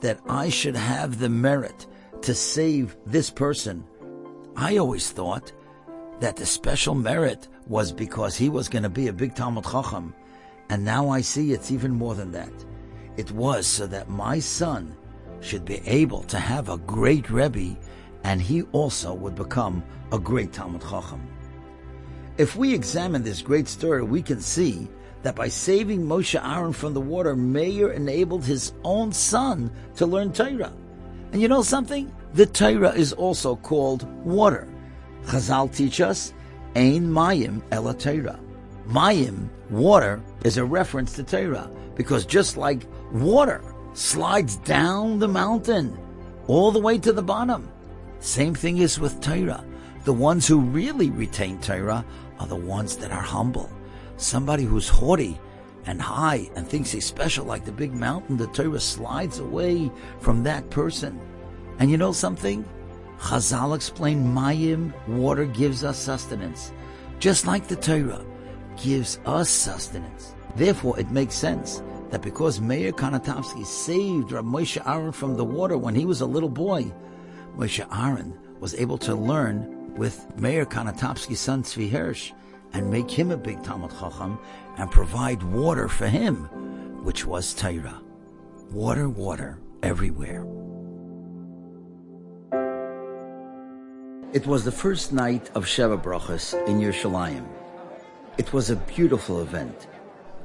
that 0.01 0.19
I 0.29 0.49
should 0.49 0.75
have 0.75 1.19
the 1.19 1.29
merit 1.29 1.87
to 2.21 2.33
save 2.35 2.95
this 3.05 3.29
person. 3.29 3.83
I 4.55 4.77
always 4.77 5.11
thought 5.11 5.51
that 6.19 6.35
the 6.35 6.45
special 6.45 6.95
merit 6.95 7.47
was 7.67 7.91
because 7.91 8.35
he 8.35 8.49
was 8.49 8.69
going 8.69 8.83
to 8.83 8.89
be 8.89 9.07
a 9.07 9.13
big 9.13 9.35
Talmud 9.35 9.65
Chacham. 9.65 10.13
And 10.69 10.85
now 10.85 11.09
I 11.09 11.21
see 11.21 11.51
it's 11.51 11.71
even 11.71 11.91
more 11.91 12.15
than 12.15 12.31
that. 12.33 12.53
It 13.17 13.31
was 13.31 13.65
so 13.65 13.87
that 13.87 14.09
my 14.09 14.39
son 14.39 14.95
should 15.41 15.65
be 15.65 15.81
able 15.85 16.23
to 16.23 16.39
have 16.39 16.69
a 16.69 16.77
great 16.77 17.29
Rebbe 17.29 17.77
and 18.23 18.41
he 18.41 18.63
also 18.71 19.13
would 19.13 19.35
become 19.35 19.83
a 20.11 20.19
great 20.19 20.51
Talmud 20.51 20.81
Chacham. 20.81 21.25
If 22.37 22.55
we 22.55 22.73
examine 22.73 23.23
this 23.23 23.41
great 23.41 23.67
story, 23.67 24.03
we 24.03 24.21
can 24.21 24.41
see 24.41 24.87
that 25.23 25.35
by 25.35 25.49
saving 25.49 26.01
Moshe 26.05 26.41
Aaron 26.41 26.73
from 26.73 26.93
the 26.93 27.01
water, 27.01 27.35
Meir 27.35 27.91
enabled 27.91 28.45
his 28.45 28.73
own 28.83 29.11
son 29.11 29.71
to 29.95 30.05
learn 30.05 30.31
Torah. 30.31 30.73
And 31.31 31.41
you 31.41 31.47
know 31.47 31.61
something? 31.61 32.13
The 32.33 32.45
Torah 32.45 32.93
is 32.93 33.13
also 33.13 33.55
called 33.57 34.07
water. 34.25 34.67
Chazal 35.25 35.73
teach 35.73 35.99
us 35.99 36.33
Ein 36.75 37.07
Mayim 37.09 37.61
Ela 37.71 37.93
Torah. 37.93 38.39
Mayim, 38.87 39.49
water, 39.69 40.21
is 40.43 40.57
a 40.57 40.65
reference 40.65 41.13
to 41.13 41.23
Torah 41.23 41.69
because 41.95 42.25
just 42.25 42.55
like 42.57 42.87
water 43.11 43.61
slides 43.99 44.55
down 44.55 45.19
the 45.19 45.27
mountain 45.27 45.99
all 46.47 46.71
the 46.71 46.79
way 46.79 46.97
to 46.97 47.11
the 47.11 47.21
bottom, 47.21 47.69
same 48.19 48.55
thing 48.55 48.77
is 48.77 48.97
with 48.97 49.19
Torah. 49.19 49.65
The 50.05 50.13
ones 50.13 50.47
who 50.47 50.61
really 50.61 51.09
retain 51.09 51.59
Torah 51.59 52.05
are 52.39 52.47
the 52.47 52.55
ones 52.55 52.95
that 52.97 53.11
are 53.11 53.21
humble. 53.21 53.69
Somebody 54.15 54.63
who's 54.63 54.87
haughty 54.87 55.37
and 55.85 56.01
high 56.01 56.49
and 56.55 56.65
thinks 56.65 56.91
he's 56.91 57.05
special 57.05 57.45
like 57.45 57.65
the 57.65 57.73
big 57.73 57.93
mountain, 57.93 58.37
the 58.37 58.47
Torah 58.47 58.79
slides 58.79 59.39
away 59.39 59.91
from 60.21 60.43
that 60.43 60.69
person. 60.69 61.19
And 61.79 61.91
you 61.91 61.97
know 61.97 62.13
something? 62.13 62.63
Chazal 63.19 63.75
explained 63.75 64.25
Mayim, 64.25 64.93
water 65.09 65.43
gives 65.43 65.83
us 65.83 65.99
sustenance, 65.99 66.71
just 67.19 67.45
like 67.45 67.67
the 67.67 67.75
Torah 67.75 68.25
gives 68.81 69.19
us 69.25 69.49
sustenance. 69.49 70.35
Therefore, 70.55 70.97
it 70.97 71.11
makes 71.11 71.35
sense 71.35 71.83
that 72.09 72.21
because 72.21 72.59
Meir 72.59 72.91
Kanatopsky 72.91 73.65
saved 73.65 74.31
Rav 74.31 74.45
Moshe 74.45 74.81
Aaron 74.87 75.11
from 75.11 75.35
the 75.35 75.45
water 75.45 75.77
when 75.77 75.95
he 75.95 76.05
was 76.05 76.21
a 76.21 76.25
little 76.25 76.49
boy, 76.49 76.91
Moshe 77.55 77.85
Aaron 77.95 78.37
was 78.59 78.75
able 78.75 78.97
to 78.99 79.15
learn 79.15 79.93
with 79.95 80.25
Meir 80.39 80.65
Kanatopsky's 80.65 81.39
son 81.39 81.63
Tzvi 81.63 81.89
Hirsch 81.89 82.31
and 82.73 82.89
make 82.91 83.09
him 83.09 83.31
a 83.31 83.37
big 83.37 83.63
Talmud 83.63 83.91
Chacham 83.91 84.39
and 84.77 84.91
provide 84.91 85.41
water 85.43 85.87
for 85.87 86.07
him, 86.07 86.45
which 87.03 87.25
was 87.25 87.53
Torah. 87.53 88.01
Water, 88.71 89.09
water, 89.09 89.59
everywhere. 89.83 90.45
It 94.31 94.45
was 94.45 94.63
the 94.63 94.71
first 94.71 95.11
night 95.11 95.49
of 95.55 95.65
Sheva 95.65 96.01
Brachas 96.01 96.53
in 96.67 96.79
Yerushalayim. 96.79 97.45
It 98.37 98.53
was 98.53 98.69
a 98.69 98.75
beautiful 98.75 99.41
event, 99.41 99.87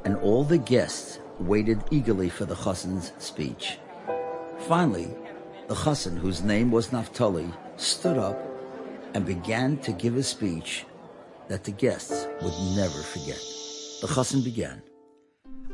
and 0.04 0.16
all 0.16 0.42
the 0.42 0.56
guests 0.56 1.18
waited 1.40 1.82
eagerly 1.90 2.28
for 2.28 2.44
the 2.44 2.54
chassan's 2.54 3.12
speech. 3.18 3.78
Finally, 4.68 5.08
the 5.68 5.74
chassan, 5.74 6.16
whose 6.16 6.42
name 6.42 6.70
was 6.70 6.92
Naphtali, 6.92 7.50
stood 7.76 8.18
up 8.18 8.38
and 9.14 9.24
began 9.24 9.76
to 9.78 9.92
give 9.92 10.16
a 10.16 10.22
speech 10.22 10.84
that 11.48 11.64
the 11.64 11.70
guests 11.70 12.26
would 12.42 12.54
never 12.76 13.00
forget. 13.02 13.40
The 14.00 14.08
chassan 14.08 14.42
began. 14.44 14.82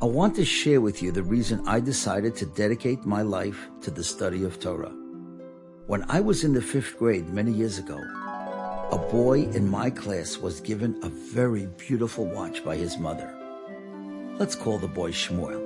I 0.02 0.06
want 0.06 0.34
to 0.36 0.44
share 0.44 0.80
with 0.80 1.02
you 1.02 1.12
the 1.12 1.22
reason 1.22 1.66
I 1.66 1.80
decided 1.80 2.34
to 2.36 2.46
dedicate 2.46 3.04
my 3.04 3.22
life 3.22 3.68
to 3.82 3.90
the 3.90 4.04
study 4.04 4.44
of 4.44 4.58
Torah. 4.58 4.94
When 5.86 6.04
I 6.08 6.20
was 6.20 6.44
in 6.44 6.52
the 6.52 6.62
fifth 6.62 6.98
grade 6.98 7.28
many 7.28 7.52
years 7.52 7.78
ago, 7.78 8.00
a 8.92 8.98
boy 8.98 9.42
in 9.42 9.68
my 9.68 9.90
class 9.90 10.38
was 10.38 10.60
given 10.60 10.98
a 11.02 11.08
very 11.08 11.66
beautiful 11.76 12.24
watch 12.24 12.64
by 12.64 12.76
his 12.76 12.96
mother. 12.96 13.39
Let's 14.40 14.56
call 14.56 14.78
the 14.78 14.88
boy 14.88 15.10
Shmuel. 15.10 15.60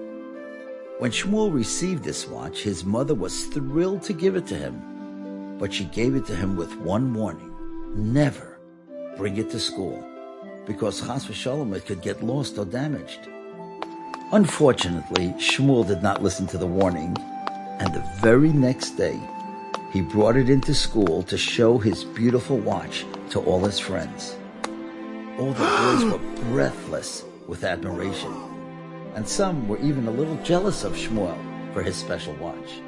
When 0.99 1.13
Shmuel 1.13 1.55
received 1.55 2.03
this 2.03 2.27
watch, 2.27 2.61
his 2.61 2.85
mother 2.85 3.15
was 3.15 3.45
thrilled 3.45 4.03
to 4.03 4.13
give 4.13 4.35
it 4.35 4.49
to 4.49 4.57
him, 4.57 5.57
but 5.61 5.73
she 5.73 5.85
gave 5.85 6.17
it 6.17 6.27
to 6.27 6.35
him 6.35 6.57
with 6.57 6.75
one 6.79 7.15
warning. 7.15 7.55
Never 7.95 8.59
bring 9.17 9.37
it 9.37 9.49
to 9.51 9.61
school, 9.61 10.05
because 10.67 11.01
chas 11.01 11.25
v'shalom 11.25 11.73
it 11.77 11.87
could 11.87 12.03
get 12.03 12.25
lost 12.25 12.59
or 12.59 12.65
damaged. 12.65 13.21
Unfortunately, 14.33 15.29
Shmuel 15.39 15.87
did 15.87 16.03
not 16.03 16.25
listen 16.25 16.49
to 16.49 16.59
the 16.59 16.67
warning, 16.67 17.17
and 17.79 17.95
the 17.95 18.05
very 18.21 18.53
next 18.53 18.97
day, 18.97 19.21
he 19.93 20.01
brought 20.01 20.37
it 20.37 20.51
into 20.51 20.75
school 20.75 21.23
to 21.23 21.39
show 21.39 21.79
his 21.79 22.03
beautiful 22.03 22.59
watch 22.59 23.07
to 23.31 23.39
all 23.39 23.65
his 23.65 23.79
friends. 23.79 24.35
All 25.39 25.53
the 25.53 25.65
boys 25.65 26.05
were 26.11 26.19
breathless 26.51 27.23
with 27.47 27.63
admiration, 27.63 28.54
and 29.15 29.29
some 29.29 29.69
were 29.69 29.79
even 29.79 30.07
a 30.07 30.11
little 30.11 30.37
jealous 30.43 30.85
of 30.85 30.95
Shmuel 30.95 31.39
for 31.73 31.83
his 31.83 31.97
special 31.97 32.35
watch. 32.35 32.81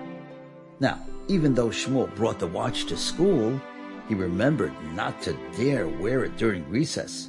Now, 0.80 1.04
even 1.28 1.54
though 1.54 1.68
Shmuel 1.68 2.14
brought 2.14 2.38
the 2.38 2.47
watch 2.47 2.87
to 2.87 2.97
school, 2.97 3.61
he 4.09 4.14
remembered 4.14 4.73
not 4.95 5.21
to 5.23 5.37
dare 5.56 5.88
wear 5.88 6.25
it 6.25 6.37
during 6.37 6.68
recess, 6.68 7.28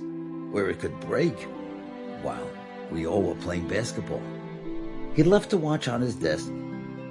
where 0.52 0.70
it 0.70 0.80
could 0.80 1.00
break 1.02 1.38
while 2.22 2.50
we 2.92 3.08
all 3.08 3.24
were 3.24 3.36
playing 3.36 3.68
basketball. 3.68 4.22
He 5.16 5.24
left 5.24 5.50
the 5.50 5.58
watch 5.58 5.88
on 5.88 6.02
his 6.02 6.16
desk 6.16 6.48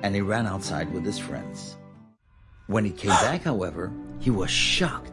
and 0.03 0.15
he 0.15 0.21
ran 0.21 0.47
outside 0.47 0.93
with 0.93 1.05
his 1.05 1.19
friends. 1.19 1.77
When 2.69 2.85
he 2.85 2.91
came 2.91 3.11
back, 3.11 3.43
however, 3.43 3.93
he 4.21 4.31
was 4.31 4.51
shocked 4.51 5.13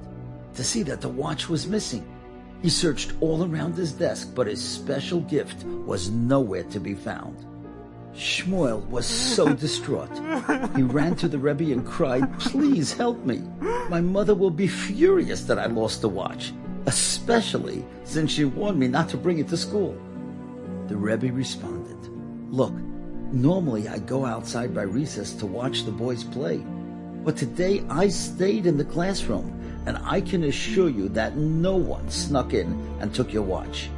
to 0.55 0.63
see 0.63 0.83
that 0.83 1.01
the 1.01 1.09
watch 1.09 1.49
was 1.49 1.67
missing. 1.67 2.07
He 2.63 2.69
searched 2.69 3.11
all 3.19 3.43
around 3.43 3.75
his 3.75 3.91
desk, 3.91 4.31
but 4.33 4.47
his 4.47 4.63
special 4.63 5.19
gift 5.19 5.65
was 5.65 6.09
nowhere 6.09 6.63
to 6.63 6.79
be 6.79 6.95
found. 6.95 7.45
Shmuel 8.15 8.87
was 8.87 9.05
so 9.05 9.53
distraught. 9.65 10.09
He 10.73 10.81
ran 10.81 11.17
to 11.17 11.27
the 11.27 11.37
Rebbe 11.37 11.73
and 11.73 11.85
cried, 11.85 12.39
Please 12.39 12.93
help 12.93 13.25
me. 13.25 13.41
My 13.89 13.99
mother 13.99 14.33
will 14.33 14.49
be 14.49 14.69
furious 14.69 15.43
that 15.43 15.59
I 15.59 15.65
lost 15.65 16.01
the 16.01 16.07
watch, 16.07 16.53
especially 16.85 17.85
since 18.05 18.31
she 18.31 18.45
warned 18.45 18.79
me 18.79 18.87
not 18.87 19.09
to 19.09 19.17
bring 19.17 19.39
it 19.39 19.49
to 19.49 19.57
school. 19.57 19.97
The 20.87 20.95
Rebbe 20.95 21.33
responded, 21.33 21.97
Look, 22.49 22.73
normally 23.33 23.89
I 23.89 23.99
go 23.99 24.25
outside 24.25 24.73
by 24.73 24.83
recess 24.83 25.33
to 25.33 25.45
watch 25.45 25.83
the 25.83 25.91
boys 25.91 26.23
play. 26.23 26.63
But 27.23 27.37
today 27.37 27.85
I 27.89 28.09
stayed 28.09 28.65
in 28.65 28.77
the 28.77 28.83
classroom, 28.83 29.47
and 29.85 29.97
I 30.03 30.19
can 30.19 30.43
assure 30.43 30.89
you 30.89 31.07
that 31.09 31.37
no 31.37 31.77
one 31.77 32.09
snuck 32.09 32.53
in 32.53 32.77
and 32.99 33.15
took 33.15 33.31
your 33.31 33.43
watch. 33.43 33.89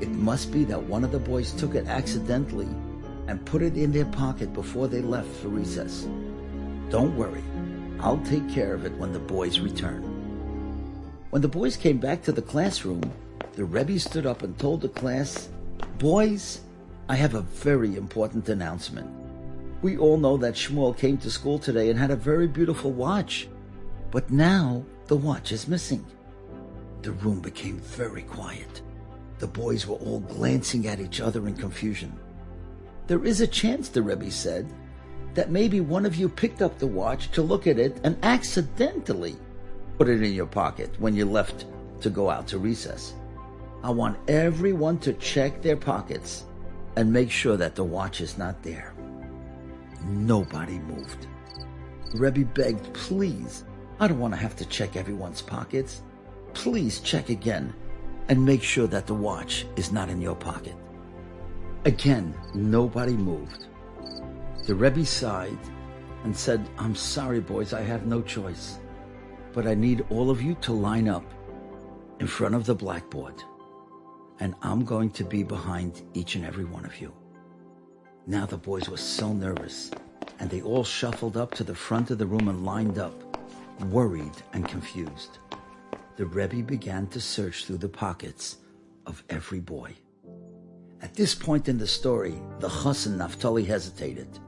It 0.00 0.10
must 0.10 0.52
be 0.52 0.64
that 0.64 0.80
one 0.82 1.02
of 1.02 1.10
the 1.10 1.18
boys 1.18 1.52
took 1.52 1.74
it 1.74 1.88
accidentally 1.88 2.68
and 3.26 3.44
put 3.44 3.62
it 3.62 3.76
in 3.76 3.90
their 3.90 4.04
pocket 4.04 4.52
before 4.52 4.86
they 4.86 5.00
left 5.00 5.28
for 5.28 5.48
recess. 5.48 6.06
Don't 6.88 7.16
worry, 7.16 7.42
I'll 7.98 8.22
take 8.24 8.48
care 8.48 8.74
of 8.74 8.86
it 8.86 8.96
when 8.96 9.12
the 9.12 9.18
boys 9.18 9.58
return. 9.58 10.02
When 11.30 11.42
the 11.42 11.48
boys 11.48 11.76
came 11.76 11.98
back 11.98 12.22
to 12.22 12.32
the 12.32 12.42
classroom, 12.42 13.02
the 13.54 13.64
Rebbe 13.64 13.98
stood 13.98 14.26
up 14.26 14.42
and 14.42 14.56
told 14.58 14.82
the 14.82 14.88
class, 14.88 15.48
Boys, 15.98 16.60
I 17.08 17.16
have 17.16 17.34
a 17.34 17.40
very 17.40 17.96
important 17.96 18.48
announcement. 18.48 19.21
We 19.82 19.98
all 19.98 20.16
know 20.16 20.36
that 20.36 20.54
Shmuel 20.54 20.96
came 20.96 21.18
to 21.18 21.30
school 21.30 21.58
today 21.58 21.90
and 21.90 21.98
had 21.98 22.12
a 22.12 22.16
very 22.16 22.46
beautiful 22.46 22.92
watch. 22.92 23.48
But 24.12 24.30
now 24.30 24.84
the 25.08 25.16
watch 25.16 25.50
is 25.50 25.66
missing. 25.66 26.06
The 27.02 27.10
room 27.10 27.40
became 27.40 27.78
very 27.78 28.22
quiet. 28.22 28.80
The 29.40 29.48
boys 29.48 29.88
were 29.88 29.96
all 29.96 30.20
glancing 30.20 30.86
at 30.86 31.00
each 31.00 31.20
other 31.20 31.48
in 31.48 31.56
confusion. 31.56 32.16
There 33.08 33.24
is 33.24 33.40
a 33.40 33.46
chance, 33.46 33.88
the 33.88 34.02
Rebbe 34.02 34.30
said, 34.30 34.72
that 35.34 35.50
maybe 35.50 35.80
one 35.80 36.06
of 36.06 36.14
you 36.14 36.28
picked 36.28 36.62
up 36.62 36.78
the 36.78 36.86
watch 36.86 37.32
to 37.32 37.42
look 37.42 37.66
at 37.66 37.80
it 37.80 37.98
and 38.04 38.16
accidentally 38.22 39.36
put 39.98 40.08
it 40.08 40.22
in 40.22 40.32
your 40.32 40.46
pocket 40.46 40.94
when 41.00 41.16
you 41.16 41.24
left 41.24 41.66
to 42.02 42.10
go 42.10 42.30
out 42.30 42.46
to 42.48 42.58
recess. 42.58 43.14
I 43.82 43.90
want 43.90 44.18
everyone 44.30 44.98
to 45.00 45.12
check 45.14 45.60
their 45.60 45.76
pockets 45.76 46.44
and 46.94 47.12
make 47.12 47.32
sure 47.32 47.56
that 47.56 47.74
the 47.74 47.82
watch 47.82 48.20
is 48.20 48.38
not 48.38 48.62
there. 48.62 48.94
Nobody 50.06 50.78
moved. 50.78 51.26
Rebbe 52.14 52.44
begged, 52.44 52.92
please, 52.92 53.64
I 54.00 54.08
don't 54.08 54.18
want 54.18 54.34
to 54.34 54.40
have 54.40 54.56
to 54.56 54.66
check 54.66 54.96
everyone's 54.96 55.42
pockets. 55.42 56.02
Please 56.54 57.00
check 57.00 57.28
again 57.28 57.72
and 58.28 58.44
make 58.44 58.62
sure 58.62 58.86
that 58.86 59.06
the 59.06 59.14
watch 59.14 59.66
is 59.76 59.92
not 59.92 60.08
in 60.08 60.20
your 60.20 60.34
pocket. 60.34 60.74
Again, 61.84 62.34
nobody 62.54 63.14
moved. 63.14 63.66
The 64.66 64.74
Rebbe 64.74 65.04
sighed 65.04 65.58
and 66.24 66.36
said, 66.36 66.68
I'm 66.78 66.94
sorry, 66.94 67.40
boys, 67.40 67.72
I 67.72 67.82
have 67.82 68.06
no 68.06 68.22
choice, 68.22 68.78
but 69.52 69.66
I 69.66 69.74
need 69.74 70.04
all 70.10 70.30
of 70.30 70.40
you 70.40 70.54
to 70.62 70.72
line 70.72 71.08
up 71.08 71.24
in 72.20 72.26
front 72.26 72.54
of 72.54 72.66
the 72.66 72.74
blackboard, 72.74 73.42
and 74.38 74.54
I'm 74.62 74.84
going 74.84 75.10
to 75.10 75.24
be 75.24 75.42
behind 75.42 76.02
each 76.14 76.36
and 76.36 76.44
every 76.44 76.64
one 76.64 76.84
of 76.84 77.00
you. 77.00 77.12
Now 78.26 78.46
the 78.46 78.56
boys 78.56 78.88
were 78.88 78.96
so 78.96 79.32
nervous, 79.32 79.90
and 80.38 80.48
they 80.48 80.62
all 80.62 80.84
shuffled 80.84 81.36
up 81.36 81.52
to 81.54 81.64
the 81.64 81.74
front 81.74 82.10
of 82.10 82.18
the 82.18 82.26
room 82.26 82.48
and 82.48 82.64
lined 82.64 82.98
up, 82.98 83.14
worried 83.86 84.36
and 84.52 84.68
confused. 84.68 85.38
The 86.16 86.26
Rebbe 86.26 86.62
began 86.62 87.08
to 87.08 87.20
search 87.20 87.64
through 87.64 87.78
the 87.78 87.88
pockets 87.88 88.58
of 89.06 89.24
every 89.28 89.58
boy. 89.58 89.94
At 91.00 91.14
this 91.14 91.34
point 91.34 91.68
in 91.68 91.78
the 91.78 91.86
story, 91.86 92.40
the 92.60 92.68
chassan 92.68 93.16
Naphtali 93.16 93.64
hesitated. 93.64 94.38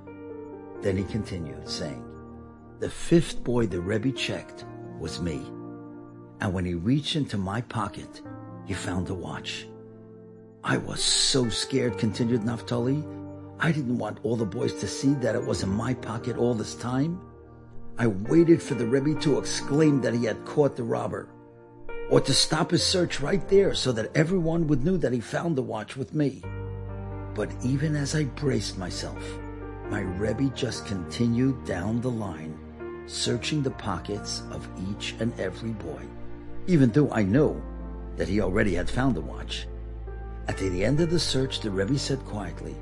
Then 0.81 0.97
he 0.97 1.03
continued, 1.05 1.69
saying, 1.69 2.05
The 2.79 2.91
fifth 2.91 3.43
boy 3.43 3.67
the 3.67 3.81
Rebbe 3.81 4.13
checked 4.13 4.65
was 5.01 5.21
me. 5.21 5.43
And 6.41 6.55
when 6.55 6.65
he 6.65 6.75
reached 6.75 7.17
into 7.17 7.39
my 7.39 7.61
pocket, 7.63 8.23
he 8.67 8.75
found 8.75 9.11
a 9.11 9.15
watch. 9.15 9.67
I 10.63 10.77
was 10.77 11.03
so 11.03 11.49
scared, 11.49 11.99
continued 11.99 12.45
Naphtali, 12.45 13.03
I 13.59 13.73
didn't 13.73 13.99
want 13.99 14.19
all 14.23 14.37
the 14.37 14.45
boys 14.45 14.75
to 14.75 14.89
see 14.89 15.15
that 15.15 15.35
it 15.35 15.45
was 15.45 15.63
in 15.63 15.69
my 15.69 15.95
pocket 15.95 16.37
all 16.37 16.55
this 16.55 16.75
time. 16.75 17.21
I 17.97 18.09
waited 18.09 18.61
for 18.63 18.75
the 18.75 18.87
Rebbe 18.87 19.19
to 19.21 19.39
exclaim 19.39 20.01
that 20.01 20.15
he 20.15 20.25
had 20.25 20.45
caught 20.45 20.77
the 20.77 20.83
robber, 20.83 21.29
or 22.11 22.21
to 22.21 22.35
stop 22.35 22.73
his 22.73 22.85
search 22.85 23.21
right 23.21 23.49
there 23.49 23.75
so 23.75 23.93
that 23.93 24.15
everyone 24.17 24.67
would 24.67 24.85
know 24.85 24.97
that 24.97 25.13
he 25.13 25.21
found 25.21 25.57
the 25.57 25.63
watch 25.63 25.97
with 25.97 26.13
me. 26.15 26.43
But 27.35 27.51
even 27.65 27.95
as 27.95 28.15
I 28.15 28.25
braced 28.25 28.79
myself, 28.79 29.23
my 29.89 30.01
Rebbe 30.01 30.51
just 30.55 30.87
continued 30.87 31.65
down 31.65 32.01
the 32.01 32.11
line, 32.11 32.59
searching 33.07 33.63
the 33.63 33.71
pockets 33.71 34.43
of 34.51 34.69
each 34.91 35.15
and 35.21 35.39
every 35.39 35.71
boy, 35.71 36.03
even 36.67 36.91
though 36.91 37.11
I 37.11 37.23
knew 37.23 37.63
that 38.17 38.29
he 38.29 38.41
already 38.41 38.75
had 38.75 38.91
found 38.91 39.15
the 39.15 39.21
watch. 39.21 39.67
At 40.49 40.59
the 40.59 40.85
end 40.85 41.01
of 41.01 41.11
the 41.11 41.21
search, 41.21 41.61
the 41.61 41.71
Rebbe 41.71 41.99
said 41.99 42.25
quietly, 42.25 42.75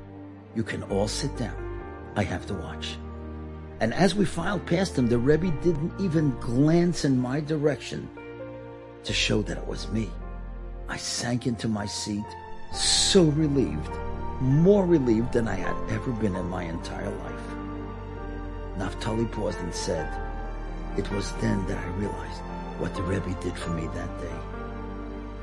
you 0.55 0.63
can 0.63 0.83
all 0.83 1.07
sit 1.07 1.35
down. 1.37 1.55
I 2.15 2.23
have 2.23 2.45
to 2.47 2.53
watch. 2.53 2.97
And 3.79 3.93
as 3.93 4.15
we 4.15 4.25
filed 4.25 4.65
past 4.65 4.97
him, 4.97 5.07
the 5.07 5.17
Rebbe 5.17 5.51
didn't 5.61 5.99
even 5.99 6.37
glance 6.39 7.05
in 7.05 7.19
my 7.19 7.39
direction 7.39 8.07
to 9.03 9.13
show 9.13 9.41
that 9.41 9.57
it 9.57 9.67
was 9.67 9.91
me. 9.91 10.09
I 10.87 10.97
sank 10.97 11.47
into 11.47 11.67
my 11.67 11.85
seat, 11.85 12.25
so 12.71 13.23
relieved, 13.23 13.89
more 14.41 14.85
relieved 14.85 15.33
than 15.33 15.47
I 15.47 15.55
had 15.55 15.75
ever 15.91 16.11
been 16.11 16.35
in 16.35 16.45
my 16.49 16.63
entire 16.63 17.09
life. 17.09 17.33
Naphtali 18.77 19.25
paused 19.25 19.59
and 19.59 19.73
said, 19.73 20.07
It 20.97 21.09
was 21.11 21.31
then 21.41 21.65
that 21.67 21.77
I 21.77 21.87
realized 21.97 22.41
what 22.79 22.93
the 22.95 23.03
Rebbe 23.03 23.35
did 23.41 23.57
for 23.57 23.71
me 23.71 23.87
that 23.87 24.21
day. 24.21 24.37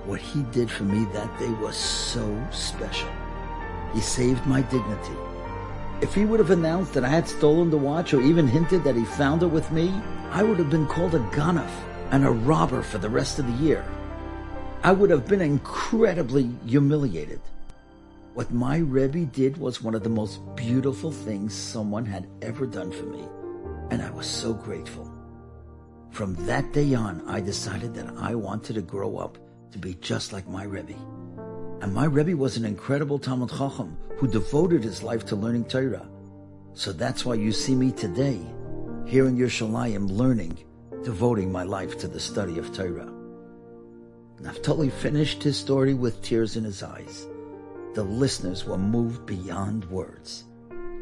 What 0.05 0.21
he 0.21 0.43
did 0.45 0.71
for 0.71 0.85
me 0.85 1.05
that 1.13 1.39
day 1.39 1.51
was 1.51 1.77
so 1.77 2.25
special. 2.51 3.11
He 3.93 4.01
saved 4.01 4.47
my 4.47 4.63
dignity. 4.63 5.15
If 6.01 6.15
he 6.15 6.25
would 6.25 6.41
have 6.41 6.51
announced 6.51 6.95
that 6.95 7.05
I 7.05 7.09
had 7.09 7.29
stolen 7.29 7.71
the 7.71 7.77
watch 7.77 8.15
or 8.15 8.21
even 8.23 8.49
hinted 8.49 8.85
that 8.85 8.97
he 8.97 9.05
found 9.05 9.43
it 9.43 9.49
with 9.49 9.71
me, 9.71 9.93
I 10.31 10.43
would 10.43 10.59
have 10.59 10.71
been 10.71 10.87
called 10.87 11.15
a 11.15 11.19
ganef, 11.31 11.71
and 12.11 12.25
a 12.25 12.31
robber 12.31 12.83
for 12.83 12.99
the 12.99 13.09
rest 13.09 13.39
of 13.39 13.47
the 13.47 13.65
year. 13.65 13.85
I 14.83 14.93
would 14.93 15.11
have 15.11 15.29
been 15.29 15.43
incredibly 15.43 16.51
humiliated. 16.67 17.41
What 18.35 18.53
my 18.53 18.79
Rebbe 18.79 19.27
did 19.27 19.57
was 19.59 19.83
one 19.83 19.95
of 19.95 20.03
the 20.03 20.09
most 20.09 20.41
beautiful 20.57 21.13
things 21.13 21.53
someone 21.55 22.07
had 22.07 22.29
ever 22.43 22.65
done 22.65 22.91
for 22.91 23.05
me, 23.05 23.29
and 23.91 24.01
I 24.01 24.11
was 24.11 24.27
so 24.27 24.55
grateful. 24.55 25.13
From 26.11 26.35
that 26.47 26.73
day 26.73 26.95
on, 26.95 27.23
I 27.29 27.41
decided 27.41 27.93
that 27.95 28.09
I 28.17 28.35
wanted 28.35 28.75
to 28.75 28.83
grow 28.83 29.19
up 29.19 29.37
to 29.73 29.79
be 29.79 29.95
just 29.95 30.33
like 30.33 30.49
my 30.49 30.65
Rebbe. 30.65 30.97
And 31.81 31.95
my 31.95 32.05
Rebbe 32.05 32.37
was 32.37 32.57
an 32.57 32.67
incredible 32.67 33.19
Talmud 33.19 33.51
Chacham 33.51 33.97
who 34.19 34.29
devoted 34.29 34.85
his 34.85 35.03
life 35.03 35.25
to 35.27 35.37
learning 35.37 35.65
Torah. 35.65 36.07
So 36.75 36.93
that's 36.93 37.25
why 37.25 37.35
you 37.35 37.53
see 37.53 37.75
me 37.75 37.91
today, 37.91 38.41
here 39.07 39.27
in 39.27 39.39
Yerushalayim, 39.39 40.11
learning, 40.11 40.59
devoting 41.03 41.51
my 41.51 41.63
life 41.63 41.99
to 41.99 42.09
the 42.09 42.21
study 42.21 42.59
of 42.59 42.73
Torah. 42.75 43.11
Naftali 44.43 44.93
finished 44.93 45.43
his 45.43 45.57
story 45.57 45.95
with 45.95 46.23
tears 46.23 46.57
in 46.57 46.65
his 46.65 46.83
eyes. 46.83 47.27
The 47.95 48.05
listeners 48.05 48.65
were 48.65 48.79
moved 48.79 49.25
beyond 49.25 49.85
words. 49.87 50.45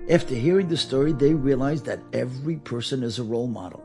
After 0.08 0.34
hearing 0.34 0.68
the 0.68 0.76
story, 0.76 1.12
they 1.12 1.34
realized 1.34 1.84
that 1.86 2.02
every 2.12 2.56
person 2.56 3.02
is 3.02 3.18
a 3.18 3.24
role 3.24 3.48
model. 3.48 3.84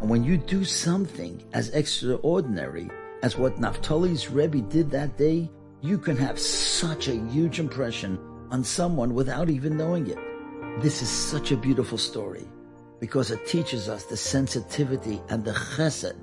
And 0.00 0.10
when 0.10 0.22
you 0.22 0.36
do 0.36 0.64
something 0.64 1.42
as 1.52 1.70
extraordinary 1.70 2.90
as 3.22 3.38
what 3.38 3.56
Naftali's 3.56 4.28
Rebbe 4.28 4.60
did 4.60 4.90
that 4.90 5.16
day, 5.16 5.50
you 5.86 5.98
can 5.98 6.16
have 6.16 6.36
such 6.36 7.06
a 7.06 7.14
huge 7.28 7.60
impression 7.60 8.18
on 8.50 8.64
someone 8.64 9.14
without 9.14 9.48
even 9.48 9.76
knowing 9.76 10.08
it. 10.08 10.18
This 10.82 11.00
is 11.00 11.08
such 11.08 11.52
a 11.52 11.56
beautiful 11.56 11.96
story 11.96 12.44
because 12.98 13.30
it 13.30 13.46
teaches 13.46 13.88
us 13.88 14.02
the 14.04 14.16
sensitivity 14.16 15.22
and 15.28 15.44
the 15.44 15.52
chesed 15.52 16.16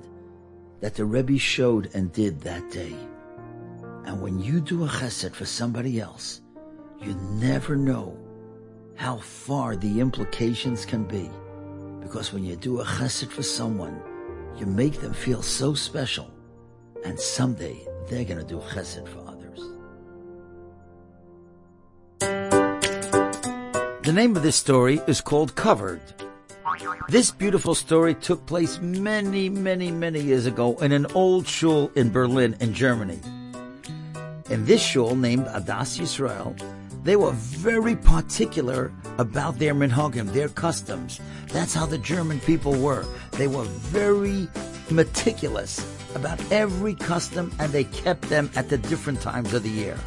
that 0.80 0.94
the 0.94 1.04
Rebbe 1.06 1.38
showed 1.38 1.88
and 1.94 2.12
did 2.12 2.42
that 2.42 2.70
day. 2.70 2.94
And 4.04 4.20
when 4.20 4.38
you 4.38 4.60
do 4.60 4.84
a 4.84 4.88
chesed 4.88 5.34
for 5.34 5.46
somebody 5.46 5.98
else, 5.98 6.42
you 7.00 7.14
never 7.32 7.74
know 7.74 8.18
how 8.96 9.16
far 9.16 9.76
the 9.76 9.98
implications 9.98 10.84
can 10.84 11.04
be. 11.04 11.30
Because 12.02 12.34
when 12.34 12.44
you 12.44 12.56
do 12.56 12.80
a 12.80 12.84
chesed 12.84 13.30
for 13.30 13.42
someone, 13.42 13.98
you 14.58 14.66
make 14.66 15.00
them 15.00 15.14
feel 15.14 15.40
so 15.40 15.72
special. 15.72 16.30
And 17.02 17.18
someday 17.18 17.88
they're 18.10 18.24
going 18.24 18.40
to 18.40 18.44
do 18.44 18.58
chesed 18.58 19.08
for 19.08 19.23
The 24.04 24.12
name 24.12 24.36
of 24.36 24.42
this 24.42 24.56
story 24.56 25.00
is 25.06 25.22
called 25.22 25.54
Covered. 25.54 26.02
This 27.08 27.30
beautiful 27.30 27.74
story 27.74 28.14
took 28.14 28.44
place 28.44 28.78
many, 28.82 29.48
many, 29.48 29.90
many 29.90 30.20
years 30.20 30.44
ago 30.44 30.76
in 30.82 30.92
an 30.92 31.06
old 31.14 31.48
shul 31.48 31.90
in 31.94 32.12
Berlin, 32.12 32.54
in 32.60 32.74
Germany. 32.74 33.18
In 34.50 34.66
this 34.66 34.82
shul 34.82 35.16
named 35.16 35.46
Adas 35.46 35.98
Yisrael, 35.98 36.54
they 37.02 37.16
were 37.16 37.32
very 37.32 37.96
particular 37.96 38.92
about 39.16 39.58
their 39.58 39.74
minhagim, 39.74 40.30
their 40.34 40.50
customs. 40.50 41.18
That's 41.48 41.72
how 41.72 41.86
the 41.86 41.96
German 41.96 42.40
people 42.40 42.74
were. 42.74 43.06
They 43.32 43.48
were 43.48 43.64
very 43.64 44.48
meticulous 44.90 45.80
about 46.14 46.38
every 46.52 46.94
custom 46.94 47.54
and 47.58 47.72
they 47.72 47.84
kept 47.84 48.28
them 48.28 48.50
at 48.54 48.68
the 48.68 48.76
different 48.76 49.22
times 49.22 49.54
of 49.54 49.62
the 49.62 49.70
year. 49.70 49.98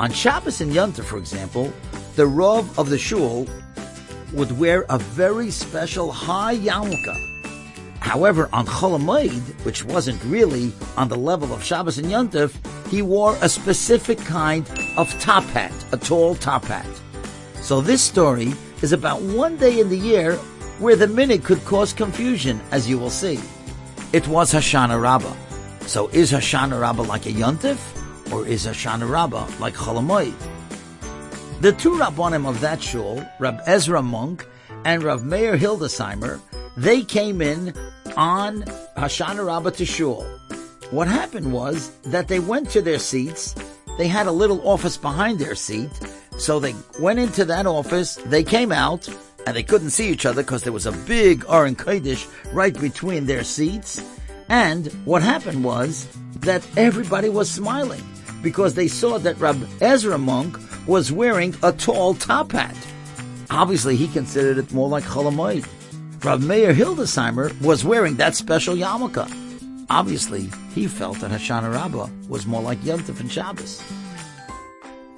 On 0.00 0.10
Shabbos 0.10 0.60
and 0.60 0.72
Yontif, 0.72 1.04
for 1.04 1.16
example, 1.16 1.72
the 2.16 2.26
Rav 2.26 2.78
of 2.78 2.88
the 2.88 2.98
shul 2.98 3.46
would 4.32 4.58
wear 4.58 4.86
a 4.88 4.98
very 4.98 5.50
special 5.50 6.10
high 6.10 6.56
yarmulke. 6.56 7.22
However, 8.00 8.48
on 8.54 8.66
Chol 8.66 8.98
which 9.64 9.84
wasn't 9.84 10.22
really 10.24 10.72
on 10.96 11.08
the 11.08 11.16
level 11.16 11.52
of 11.52 11.62
Shabbos 11.62 11.98
and 11.98 12.08
Yontif, 12.08 12.54
he 12.88 13.02
wore 13.02 13.36
a 13.42 13.48
specific 13.50 14.18
kind 14.18 14.66
of 14.96 15.12
top 15.20 15.44
hat, 15.44 15.74
a 15.92 15.98
tall 15.98 16.36
top 16.36 16.64
hat. 16.64 16.86
So 17.60 17.82
this 17.82 18.00
story 18.00 18.54
is 18.80 18.92
about 18.92 19.20
one 19.20 19.58
day 19.58 19.78
in 19.80 19.90
the 19.90 19.98
year 19.98 20.36
where 20.78 20.96
the 20.96 21.08
minute 21.08 21.44
could 21.44 21.62
cause 21.66 21.92
confusion, 21.92 22.60
as 22.70 22.88
you 22.88 22.98
will 22.98 23.10
see. 23.10 23.38
It 24.14 24.26
was 24.26 24.54
Hoshana 24.54 25.00
Rabbah. 25.00 25.34
So 25.86 26.08
is 26.08 26.32
Hoshana 26.32 26.80
Rabbah 26.80 27.02
like 27.02 27.26
a 27.26 27.32
Yontif, 27.32 27.78
or 28.32 28.46
is 28.46 28.66
Hoshana 28.66 29.10
Rabbah 29.10 29.46
like 29.60 29.74
Chol 29.74 30.00
Hamoed? 30.00 30.55
The 31.60 31.72
two 31.72 31.92
Rabbonim 31.92 32.46
of 32.46 32.60
that 32.60 32.82
shul, 32.82 33.26
Rab 33.38 33.62
Ezra 33.64 34.02
Munk 34.02 34.46
and 34.84 35.02
Rav 35.02 35.24
Meir 35.24 35.56
Hildesheimer, 35.56 36.38
they 36.76 37.00
came 37.00 37.40
in 37.40 37.72
on 38.14 38.60
Hoshana 38.98 39.46
Rabbah 39.46 39.70
to 39.70 39.86
shul. 39.86 40.22
What 40.90 41.08
happened 41.08 41.50
was 41.50 41.96
that 42.04 42.28
they 42.28 42.40
went 42.40 42.68
to 42.70 42.82
their 42.82 42.98
seats. 42.98 43.54
They 43.96 44.06
had 44.06 44.26
a 44.26 44.32
little 44.32 44.68
office 44.68 44.98
behind 44.98 45.38
their 45.38 45.54
seat. 45.54 45.90
So 46.36 46.60
they 46.60 46.74
went 47.00 47.20
into 47.20 47.46
that 47.46 47.66
office. 47.66 48.16
They 48.16 48.44
came 48.44 48.70
out 48.70 49.08
and 49.46 49.56
they 49.56 49.62
couldn't 49.62 49.90
see 49.90 50.10
each 50.10 50.26
other 50.26 50.42
because 50.42 50.62
there 50.62 50.74
was 50.74 50.84
a 50.84 50.92
big 50.92 51.46
Aron 51.48 51.74
Kodesh 51.74 52.28
right 52.52 52.78
between 52.78 53.24
their 53.24 53.44
seats. 53.44 54.04
And 54.50 54.88
what 55.06 55.22
happened 55.22 55.64
was 55.64 56.06
that 56.40 56.66
everybody 56.76 57.30
was 57.30 57.50
smiling 57.50 58.04
because 58.42 58.74
they 58.74 58.88
saw 58.88 59.18
that 59.20 59.40
Rab 59.40 59.66
Ezra 59.80 60.18
Munk 60.18 60.58
was 60.86 61.10
wearing 61.10 61.54
a 61.62 61.72
tall 61.72 62.14
top 62.14 62.52
hat. 62.52 62.76
Obviously, 63.50 63.96
he 63.96 64.08
considered 64.08 64.58
it 64.58 64.72
more 64.72 64.88
like 64.88 65.04
Chol 65.04 65.30
Hamoed. 65.30 65.66
Rab 66.24 66.40
Meir 66.40 66.72
Hildesheimer 66.72 67.60
was 67.60 67.84
wearing 67.84 68.16
that 68.16 68.34
special 68.34 68.74
yarmulke. 68.74 69.30
Obviously, 69.90 70.48
he 70.74 70.86
felt 70.86 71.18
that 71.20 71.30
Hoshana 71.30 71.72
Rabbah 71.72 72.08
was 72.28 72.46
more 72.46 72.62
like 72.62 72.84
Yom 72.84 73.00
Tov 73.00 73.20
and 73.20 73.30
Shabbos. 73.30 73.80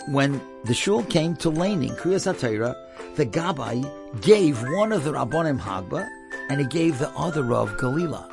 When 0.08 0.40
the 0.64 0.74
shul 0.74 1.02
came 1.04 1.36
to 1.36 1.50
laning 1.50 1.94
Kriyas 1.96 2.32
HaTorah, 2.32 3.16
the 3.16 3.26
Gabbai 3.26 4.22
gave 4.22 4.62
one 4.62 4.92
of 4.92 5.04
the 5.04 5.12
Rabbonim 5.12 5.60
Hagba, 5.60 6.08
and 6.50 6.60
he 6.60 6.66
gave 6.66 6.98
the 6.98 7.10
other 7.10 7.42
Rav 7.42 7.76
Galila. 7.76 8.26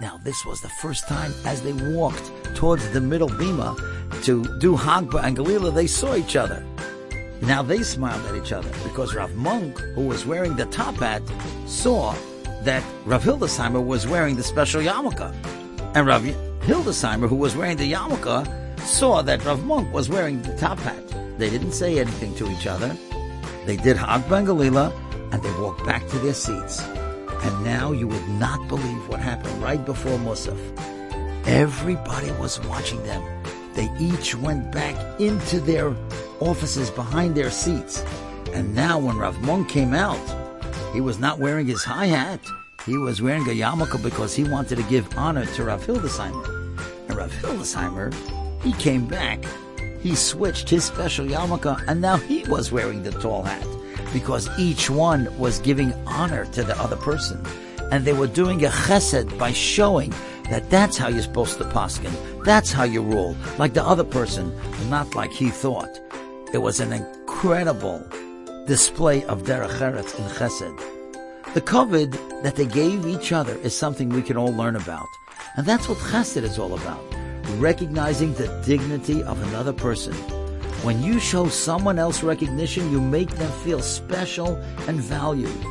Now, 0.00 0.18
this 0.24 0.44
was 0.44 0.60
the 0.60 0.68
first 0.80 1.06
time 1.06 1.32
as 1.44 1.62
they 1.62 1.72
walked 1.72 2.30
towards 2.56 2.88
the 2.90 3.00
middle 3.00 3.28
bima 3.28 3.76
to 4.24 4.44
do 4.58 4.76
Hagba 4.76 5.22
and 5.24 5.36
Galila, 5.36 5.74
they 5.74 5.86
saw 5.86 6.14
each 6.14 6.36
other. 6.36 6.64
Now 7.42 7.60
they 7.60 7.82
smiled 7.82 8.24
at 8.26 8.36
each 8.36 8.52
other 8.52 8.70
because 8.84 9.16
Rav 9.16 9.34
Munk, 9.34 9.76
who 9.96 10.02
was 10.02 10.24
wearing 10.24 10.54
the 10.54 10.66
top 10.66 10.94
hat, 10.94 11.22
saw 11.66 12.14
that 12.62 12.84
Rav 13.04 13.24
Hildesheimer 13.24 13.84
was 13.84 14.06
wearing 14.06 14.36
the 14.36 14.44
special 14.44 14.80
yarmulke. 14.80 15.34
And 15.96 16.06
Rav 16.06 16.22
Hildesheimer, 16.22 17.28
who 17.28 17.34
was 17.34 17.56
wearing 17.56 17.78
the 17.78 17.92
yarmulke, 17.92 18.46
saw 18.80 19.22
that 19.22 19.44
Rav 19.44 19.64
Munk 19.64 19.92
was 19.92 20.08
wearing 20.08 20.40
the 20.42 20.56
top 20.56 20.78
hat. 20.78 21.02
They 21.36 21.50
didn't 21.50 21.72
say 21.72 21.98
anything 21.98 22.32
to 22.36 22.48
each 22.48 22.68
other. 22.68 22.96
They 23.66 23.76
did 23.76 23.96
Hagba 23.96 24.38
and 24.38 24.46
Galila, 24.46 24.92
and 25.32 25.42
they 25.42 25.52
walked 25.60 25.84
back 25.84 26.06
to 26.10 26.18
their 26.20 26.34
seats. 26.34 26.80
And 26.80 27.64
now 27.64 27.90
you 27.90 28.06
would 28.06 28.28
not 28.28 28.68
believe 28.68 29.08
what 29.08 29.18
happened 29.18 29.60
right 29.60 29.84
before 29.84 30.16
Musaf. 30.18 30.58
Everybody 31.48 32.30
was 32.32 32.60
watching 32.66 33.02
them. 33.02 33.20
They 33.74 33.90
each 33.98 34.36
went 34.36 34.70
back 34.70 35.20
into 35.20 35.58
their 35.58 35.92
offices 36.48 36.90
behind 36.90 37.34
their 37.34 37.50
seats. 37.50 38.04
And 38.52 38.74
now 38.74 38.98
when 38.98 39.16
Rav 39.16 39.40
Munk 39.42 39.68
came 39.68 39.94
out, 39.94 40.20
he 40.92 41.00
was 41.00 41.18
not 41.18 41.38
wearing 41.38 41.66
his 41.66 41.84
high 41.84 42.06
hat. 42.06 42.40
He 42.84 42.98
was 42.98 43.22
wearing 43.22 43.42
a 43.42 43.54
yarmulke 43.54 44.02
because 44.02 44.34
he 44.34 44.44
wanted 44.44 44.76
to 44.76 44.82
give 44.84 45.16
honor 45.16 45.46
to 45.46 45.64
Rav 45.64 45.86
Hildesheimer. 45.86 46.46
And 47.08 47.16
Rav 47.16 47.32
Hildesheimer, 47.32 48.12
he 48.62 48.72
came 48.72 49.06
back. 49.06 49.44
He 50.02 50.14
switched 50.16 50.68
his 50.68 50.84
special 50.84 51.26
yarmulke 51.26 51.82
and 51.86 52.00
now 52.00 52.16
he 52.16 52.44
was 52.44 52.72
wearing 52.72 53.02
the 53.02 53.12
tall 53.12 53.44
hat 53.44 53.66
because 54.12 54.50
each 54.58 54.90
one 54.90 55.36
was 55.38 55.60
giving 55.60 55.92
honor 56.06 56.44
to 56.46 56.62
the 56.62 56.78
other 56.78 56.96
person. 56.96 57.44
And 57.90 58.04
they 58.04 58.12
were 58.12 58.26
doing 58.26 58.64
a 58.64 58.68
chesed 58.68 59.38
by 59.38 59.52
showing 59.52 60.12
that 60.50 60.68
that's 60.70 60.98
how 60.98 61.08
you're 61.08 61.22
supposed 61.22 61.58
to 61.58 61.64
paskin. 61.64 62.12
That's 62.44 62.72
how 62.72 62.84
you 62.84 63.02
rule, 63.02 63.36
like 63.58 63.74
the 63.74 63.84
other 63.84 64.04
person, 64.04 64.52
not 64.90 65.14
like 65.14 65.30
he 65.30 65.50
thought. 65.50 66.00
It 66.52 66.60
was 66.60 66.80
an 66.80 66.92
incredible 66.92 68.06
display 68.66 69.24
of 69.24 69.44
derech 69.44 69.78
eretz 69.78 70.18
and 70.18 70.30
chesed. 70.32 71.54
The 71.54 71.62
covet 71.62 72.12
that 72.42 72.56
they 72.56 72.66
gave 72.66 73.06
each 73.06 73.32
other 73.32 73.56
is 73.56 73.74
something 73.74 74.10
we 74.10 74.20
can 74.20 74.36
all 74.36 74.52
learn 74.52 74.76
about. 74.76 75.06
And 75.56 75.64
that's 75.64 75.88
what 75.88 75.96
chesed 75.96 76.42
is 76.42 76.58
all 76.58 76.74
about. 76.74 77.02
Recognizing 77.56 78.34
the 78.34 78.48
dignity 78.66 79.22
of 79.22 79.42
another 79.48 79.72
person. 79.72 80.12
When 80.84 81.02
you 81.02 81.18
show 81.18 81.48
someone 81.48 81.98
else 81.98 82.22
recognition, 82.22 82.92
you 82.92 83.00
make 83.00 83.30
them 83.30 83.50
feel 83.64 83.80
special 83.80 84.56
and 84.86 85.00
valued. 85.00 85.64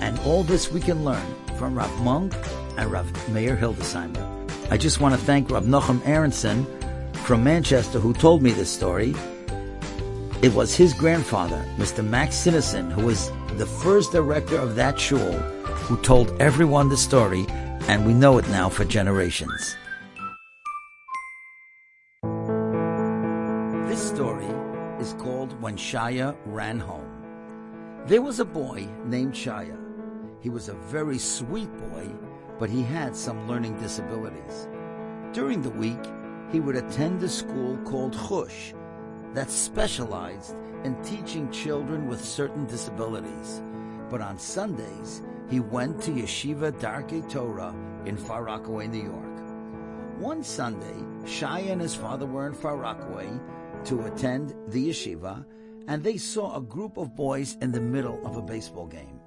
And 0.00 0.20
all 0.20 0.44
this 0.44 0.70
we 0.70 0.80
can 0.80 1.04
learn 1.04 1.34
from 1.58 1.74
Rav 1.74 2.00
Munk 2.00 2.32
and 2.78 2.92
Rav 2.92 3.28
Meir 3.28 3.56
Hildesheimer. 3.56 4.70
I 4.70 4.76
just 4.76 5.00
want 5.00 5.16
to 5.16 5.20
thank 5.20 5.50
Rav 5.50 5.64
Nochem 5.64 6.00
Aronson 6.06 6.64
from 7.24 7.42
Manchester 7.42 7.98
who 7.98 8.12
told 8.12 8.40
me 8.40 8.52
this 8.52 8.70
story. 8.70 9.16
It 10.42 10.52
was 10.54 10.74
his 10.74 10.92
grandfather, 10.92 11.64
Mr. 11.76 12.04
Max 12.04 12.34
Sinnison, 12.34 12.90
who 12.90 13.06
was 13.06 13.30
the 13.58 13.64
first 13.64 14.10
director 14.10 14.58
of 14.58 14.74
that 14.74 14.98
shul 14.98 15.34
who 15.86 15.96
told 15.98 16.32
everyone 16.42 16.88
the 16.88 16.96
story 16.96 17.46
and 17.86 18.04
we 18.04 18.12
know 18.12 18.38
it 18.38 18.48
now 18.48 18.68
for 18.68 18.84
generations. 18.84 19.76
This 23.86 24.02
story 24.04 24.50
is 24.98 25.12
called 25.12 25.52
When 25.62 25.76
Shia 25.76 26.36
Ran 26.44 26.80
Home. 26.80 28.02
There 28.08 28.20
was 28.20 28.40
a 28.40 28.44
boy 28.44 28.88
named 29.04 29.34
Shia. 29.34 29.78
He 30.40 30.50
was 30.50 30.68
a 30.68 30.74
very 30.74 31.18
sweet 31.18 31.70
boy, 31.92 32.08
but 32.58 32.68
he 32.68 32.82
had 32.82 33.14
some 33.14 33.46
learning 33.46 33.78
disabilities. 33.78 34.66
During 35.32 35.62
the 35.62 35.70
week, 35.70 36.04
he 36.50 36.58
would 36.58 36.74
attend 36.74 37.22
a 37.22 37.28
school 37.28 37.76
called 37.84 38.16
Chush 38.16 38.74
that 39.34 39.50
specialized 39.50 40.54
in 40.84 41.00
teaching 41.02 41.50
children 41.50 42.08
with 42.08 42.24
certain 42.24 42.66
disabilities. 42.66 43.62
But 44.10 44.20
on 44.20 44.38
Sundays, 44.38 45.22
he 45.48 45.60
went 45.60 46.02
to 46.02 46.10
Yeshiva 46.10 46.72
Darkei 46.72 47.28
Torah 47.30 47.74
in 48.04 48.16
Far 48.16 48.44
Rockaway, 48.44 48.88
New 48.88 49.02
York. 49.02 50.18
One 50.18 50.42
Sunday, 50.42 51.26
Shai 51.26 51.60
and 51.60 51.80
his 51.80 51.94
father 51.94 52.26
were 52.26 52.46
in 52.46 52.54
Far 52.54 52.76
Rockaway 52.76 53.30
to 53.84 54.06
attend 54.06 54.54
the 54.68 54.88
yeshiva, 54.88 55.44
and 55.88 56.02
they 56.02 56.16
saw 56.16 56.56
a 56.56 56.60
group 56.60 56.96
of 56.96 57.16
boys 57.16 57.56
in 57.60 57.72
the 57.72 57.80
middle 57.80 58.24
of 58.26 58.36
a 58.36 58.42
baseball 58.42 58.86
game. 58.86 59.20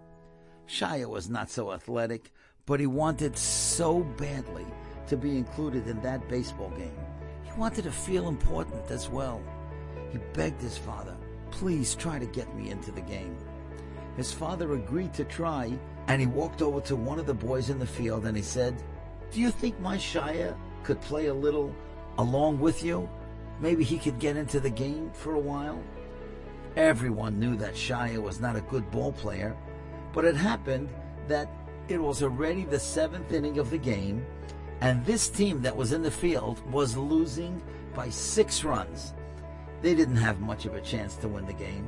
Shia 0.68 1.08
was 1.08 1.30
not 1.30 1.50
so 1.50 1.74
athletic, 1.74 2.32
but 2.66 2.80
he 2.80 2.88
wanted 2.88 3.38
so 3.38 4.04
badly 4.18 4.66
to 5.08 5.18
be 5.18 5.38
included 5.38 5.88
in 5.88 6.02
that 6.02 6.28
baseball 6.30 6.70
game. 6.72 6.98
He 7.44 7.52
wanted 7.60 7.84
to 7.84 7.92
feel 7.92 8.28
important 8.28 8.90
as 8.90 9.10
well. 9.10 9.42
He 10.16 10.22
begged 10.32 10.62
his 10.62 10.78
father, 10.78 11.14
please 11.52 11.94
try 11.94 12.20
to 12.20 12.26
get 12.26 12.56
me 12.56 12.70
into 12.70 12.90
the 12.90 13.02
game. 13.02 13.36
His 14.16 14.32
father 14.32 14.72
agreed 14.72 15.14
to 15.16 15.26
try, 15.26 15.78
and 16.08 16.22
he 16.22 16.26
walked 16.26 16.62
over 16.62 16.80
to 16.80 16.96
one 16.96 17.20
of 17.20 17.26
the 17.26 17.34
boys 17.34 17.70
in 17.70 17.80
the 17.80 17.86
field 17.86 18.26
and 18.26 18.38
he 18.38 18.42
said, 18.42 18.82
Do 19.30 19.42
you 19.42 19.52
think 19.52 19.78
my 19.82 19.98
Shia 19.98 20.56
could 20.84 21.02
play 21.02 21.26
a 21.26 21.34
little 21.34 21.76
along 22.18 22.62
with 22.62 22.82
you? 22.82 23.10
Maybe 23.60 23.84
he 23.84 23.98
could 23.98 24.18
get 24.18 24.38
into 24.38 24.62
the 24.62 24.70
game 24.70 25.12
for 25.12 25.34
a 25.34 25.40
while? 25.40 25.84
Everyone 26.78 27.38
knew 27.38 27.58
that 27.58 27.74
Shia 27.74 28.18
was 28.18 28.40
not 28.40 28.56
a 28.56 28.62
good 28.62 28.90
ball 28.92 29.12
player, 29.12 29.54
but 30.14 30.24
it 30.24 30.38
happened 30.38 30.88
that 31.28 31.50
it 31.90 32.02
was 32.02 32.24
already 32.24 32.64
the 32.64 32.80
seventh 32.80 33.34
inning 33.34 33.60
of 33.60 33.70
the 33.70 33.78
game, 33.78 34.26
and 34.80 35.06
this 35.06 35.28
team 35.28 35.62
that 35.64 35.76
was 35.76 35.92
in 35.92 36.02
the 36.02 36.10
field 36.10 36.62
was 36.72 36.96
losing 36.96 37.62
by 37.94 38.08
six 38.08 38.64
runs. 38.64 39.14
They 39.86 39.94
didn't 39.94 40.16
have 40.16 40.40
much 40.40 40.66
of 40.66 40.74
a 40.74 40.82
chance 40.82 41.16
to 41.18 41.28
win 41.28 41.46
the 41.46 41.54
game. 41.54 41.88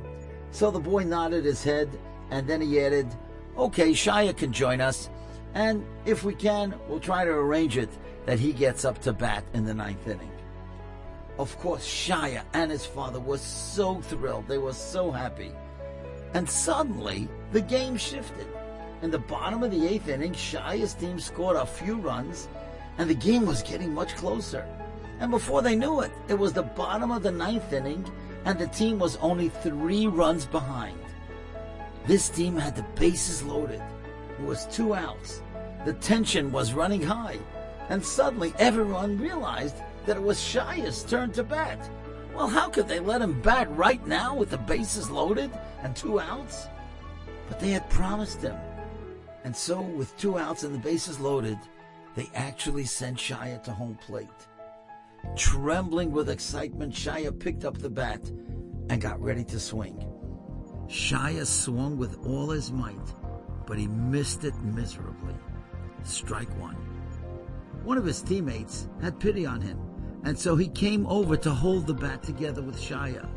So 0.52 0.70
the 0.70 0.80
boy 0.80 1.04
nodded 1.04 1.46
his 1.46 1.64
head, 1.64 1.90
and 2.30 2.48
then 2.48 2.62
he 2.62 2.80
added, 2.80 3.08
Okay, 3.58 3.90
Shia 3.90 4.38
can 4.38 4.54
join 4.54 4.82
us, 4.82 5.10
and 5.56 5.84
if 6.06 6.24
we 6.24 6.36
can, 6.36 6.76
we'll 6.88 7.00
try 7.00 7.26
to 7.26 7.32
arrange 7.32 7.76
it 7.76 7.90
that 8.28 8.40
he 8.40 8.54
gets 8.54 8.86
up 8.86 9.02
to 9.02 9.14
bat 9.14 9.44
in 9.56 9.66
the 9.66 9.74
ninth 9.74 10.08
inning. 10.08 10.30
Of 11.40 11.58
course, 11.58 11.88
Shia 11.88 12.44
and 12.54 12.70
his 12.70 12.86
father 12.86 13.20
were 13.20 13.40
so 13.40 14.00
thrilled. 14.02 14.48
They 14.48 14.60
were 14.60 14.74
so 14.74 15.10
happy. 15.10 15.52
And 16.36 16.48
suddenly, 16.48 17.28
the 17.52 17.62
game 17.62 17.98
shifted. 17.98 18.46
In 19.02 19.10
the 19.10 19.18
bottom 19.18 19.64
of 19.64 19.72
the 19.72 19.88
eighth 19.88 20.08
inning, 20.08 20.34
Shia's 20.34 20.94
team 20.94 21.20
scored 21.20 21.58
a 21.58 21.66
few 21.66 21.96
runs, 21.96 22.48
and 23.00 23.10
the 23.10 23.16
game 23.16 23.48
was 23.48 23.64
getting 23.64 23.92
much 23.92 24.16
closer. 24.16 24.68
And 25.20 25.32
before 25.32 25.62
they 25.62 25.76
knew 25.76 26.02
it, 26.02 26.12
it 26.28 26.38
was 26.38 26.54
the 26.54 26.64
bottom 26.64 27.12
of 27.12 27.24
the 27.24 27.32
ninth 27.32 27.74
inning, 27.74 28.06
and 28.46 28.58
the 28.60 28.68
team 28.68 29.00
was 29.00 29.18
only 29.18 29.50
three 29.50 30.08
runs 30.08 30.46
behind. 30.46 30.98
This 32.06 32.30
team 32.30 32.56
had 32.56 32.76
the 32.76 32.86
bases 33.00 33.44
loaded. 33.44 33.82
It 34.40 34.46
was 34.46 34.68
two 34.68 34.94
outs. 34.94 35.42
The 35.86 35.94
tension 35.94 36.52
was 36.52 36.74
running 36.74 37.02
high, 37.02 37.40
and 37.90 38.04
suddenly 38.04 38.54
everyone 38.60 39.18
realized 39.20 39.76
that 40.06 40.18
it 40.18 40.24
was 40.24 40.38
Shia's 40.38 41.04
turn 41.04 41.32
to 41.34 41.44
bat. 41.44 41.90
Well, 42.36 42.48
how 42.48 42.70
could 42.70 42.88
they 42.88 43.00
let 43.00 43.22
him 43.22 43.42
bat 43.42 43.68
right 43.76 44.06
now 44.06 44.36
with 44.36 44.52
the 44.52 44.58
bases 44.58 45.10
loaded 45.10 45.52
and 45.82 45.96
two 45.96 46.20
outs? 46.20 46.68
But 47.50 47.60
they 47.60 47.72
had 47.72 47.90
promised 47.90 48.42
him. 48.42 48.56
And 49.44 49.56
so, 49.56 49.82
with 49.82 50.16
two 50.18 50.38
outs 50.38 50.64
and 50.64 50.76
the 50.76 50.80
bases 50.80 51.20
loaded, 51.20 51.58
they 52.16 52.30
actually 52.36 52.86
sent 52.86 53.18
Shia 53.18 53.64
to 53.64 53.72
home 53.72 53.98
plate. 54.06 54.28
Trembling 55.36 56.12
with 56.12 56.30
excitement, 56.30 56.94
Shia 56.94 57.38
picked 57.40 57.66
up 57.66 57.78
the 57.78 57.90
bat 57.90 58.30
and 58.90 59.02
got 59.02 59.22
ready 59.22 59.44
to 59.46 59.60
swing. 59.60 60.04
Shia 60.88 61.46
swung 61.46 61.98
with 61.98 62.18
all 62.26 62.50
his 62.50 62.72
might, 62.72 63.14
but 63.66 63.78
he 63.78 63.88
missed 63.88 64.44
it 64.44 64.56
miserably. 64.64 65.36
Strike 66.04 66.58
one. 66.60 66.76
One 67.84 67.98
of 67.98 68.06
his 68.06 68.22
teammates 68.22 68.88
had 69.02 69.20
pity 69.20 69.46
on 69.46 69.62
him 69.62 69.80
and 70.28 70.38
so 70.38 70.58
he 70.58 70.68
came 70.68 71.08
over 71.08 71.38
to 71.38 71.50
hold 71.50 71.88
the 71.88 71.94
bat 71.94 72.22
together 72.22 72.62
with 72.62 72.76
Shia. 72.78 73.30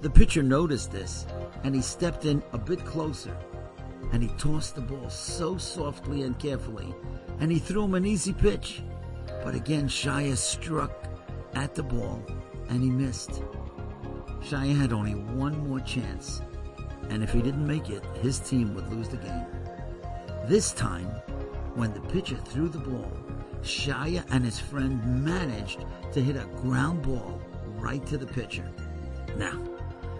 The 0.00 0.08
pitcher 0.08 0.42
noticed 0.42 0.90
this, 0.90 1.26
and 1.62 1.74
he 1.74 1.82
stepped 1.82 2.24
in 2.24 2.42
a 2.52 2.58
bit 2.58 2.84
closer, 2.86 3.36
and 4.12 4.22
he 4.22 4.30
tossed 4.38 4.74
the 4.74 4.80
ball 4.80 5.10
so 5.10 5.58
softly 5.58 6.22
and 6.22 6.38
carefully, 6.38 6.94
and 7.38 7.52
he 7.52 7.58
threw 7.58 7.84
him 7.84 7.94
an 7.94 8.06
easy 8.06 8.32
pitch. 8.32 8.82
But 9.44 9.54
again, 9.54 9.88
Shia 9.88 10.36
struck 10.36 10.90
at 11.54 11.74
the 11.74 11.82
ball, 11.82 12.22
and 12.68 12.82
he 12.82 12.90
missed. 12.90 13.42
Shia 14.40 14.76
had 14.76 14.92
only 14.92 15.14
one 15.14 15.68
more 15.68 15.80
chance, 15.80 16.42
and 17.10 17.22
if 17.22 17.32
he 17.32 17.42
didn't 17.42 17.66
make 17.66 17.90
it, 17.90 18.04
his 18.20 18.38
team 18.38 18.74
would 18.74 18.88
lose 18.92 19.08
the 19.08 19.16
game. 19.18 19.46
This 20.46 20.72
time, 20.72 21.06
when 21.74 21.94
the 21.94 22.00
pitcher 22.00 22.36
threw 22.36 22.68
the 22.68 22.78
ball, 22.78 23.12
Shia 23.62 24.24
and 24.30 24.44
his 24.44 24.58
friend 24.58 25.24
managed 25.24 25.84
to 26.12 26.20
hit 26.20 26.36
a 26.36 26.46
ground 26.56 27.02
ball 27.02 27.40
right 27.78 28.04
to 28.06 28.18
the 28.18 28.26
pitcher. 28.26 28.68
Now, 29.36 29.62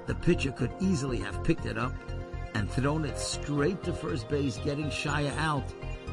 the 0.06 0.14
pitcher 0.14 0.52
could 0.52 0.72
easily 0.80 1.18
have 1.18 1.42
picked 1.44 1.66
it 1.66 1.76
up 1.76 1.92
and 2.54 2.70
thrown 2.70 3.04
it 3.04 3.18
straight 3.18 3.82
to 3.84 3.92
first 3.92 4.28
base, 4.28 4.58
getting 4.58 4.86
Shia 4.86 5.36
out, 5.38 5.64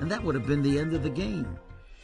and 0.02 0.10
that 0.10 0.24
would 0.24 0.36
have 0.36 0.48
been 0.48 0.64
the 0.64 0.80
end 0.80 0.94
of 0.94 1.04
the 1.04 1.10
game. 1.10 1.60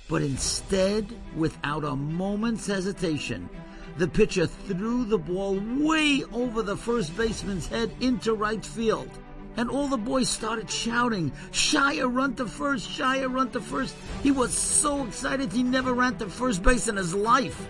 But 0.08 0.22
instead, 0.22 1.08
without 1.36 1.84
a 1.84 1.96
moment's 1.96 2.68
hesitation, 2.68 3.50
the 3.98 4.08
pitcher 4.08 4.46
threw 4.46 5.06
the 5.06 5.18
ball 5.18 5.60
way 5.80 6.24
over 6.32 6.62
the 6.62 6.78
first 6.78 7.16
baseman's 7.18 7.68
head 7.68 7.92
into 8.02 8.34
right 8.34 8.64
field 8.64 9.10
and 9.58 9.70
all 9.70 9.88
the 9.88 9.98
boys 9.98 10.30
started 10.30 10.70
shouting, 10.70 11.32
Shia 11.52 12.14
run 12.14 12.36
to 12.36 12.46
first, 12.46 12.90
Shia 12.90 13.32
run 13.32 13.52
to 13.52 13.62
first. 13.62 13.96
He 14.22 14.32
was 14.32 14.54
so 14.54 15.06
excited 15.06 15.52
he 15.52 15.64
never 15.64 15.94
ran 15.94 16.18
to 16.18 16.28
first 16.28 16.62
base 16.62 16.88
in 16.88 16.98
his 16.98 17.14
life. 17.14 17.68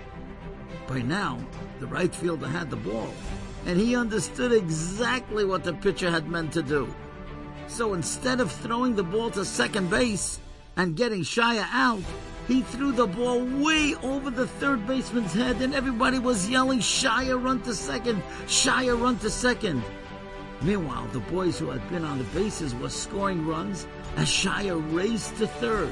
By 0.88 1.02
now, 1.02 1.40
the 1.80 1.88
right 1.88 2.14
fielder 2.14 2.48
had 2.48 2.70
the 2.70 2.76
ball, 2.76 3.14
and 3.66 3.80
he 3.80 3.96
understood 3.96 4.52
exactly 4.52 5.46
what 5.46 5.64
the 5.64 5.74
pitcher 5.74 6.10
had 6.10 6.28
meant 6.28 6.54
to 6.54 6.64
do. 6.64 6.94
So 7.68 7.94
instead 7.94 8.40
of 8.40 8.52
throwing 8.52 8.96
the 8.96 9.04
ball 9.04 9.32
to 9.32 9.46
second 9.46 9.90
base 9.90 10.40
and 10.78 10.96
getting 10.96 11.22
Shia 11.22 11.66
out, 11.72 12.02
he 12.48 12.62
threw 12.62 12.92
the 12.92 13.08
ball 13.08 13.44
way 13.44 13.96
over 14.04 14.30
the 14.30 14.48
third 14.48 14.86
baseman's 14.86 15.34
head, 15.34 15.62
and 15.62 15.74
everybody 15.74 16.20
was 16.20 16.50
yelling, 16.50 16.80
Shia 16.80 17.42
run 17.42 17.62
to 17.62 17.74
second, 17.74 18.22
Shia 18.46 19.00
run 19.00 19.18
to 19.20 19.30
second. 19.30 19.84
Meanwhile, 20.62 21.08
the 21.08 21.20
boys 21.20 21.58
who 21.58 21.70
had 21.70 21.88
been 21.90 22.06
on 22.06 22.18
the 22.18 22.24
bases 22.26 22.74
were 22.76 22.90
scoring 22.90 23.46
runs 23.46 23.88
as 24.16 24.28
Shia 24.28 24.94
raced 24.94 25.36
to 25.38 25.48
third. 25.48 25.92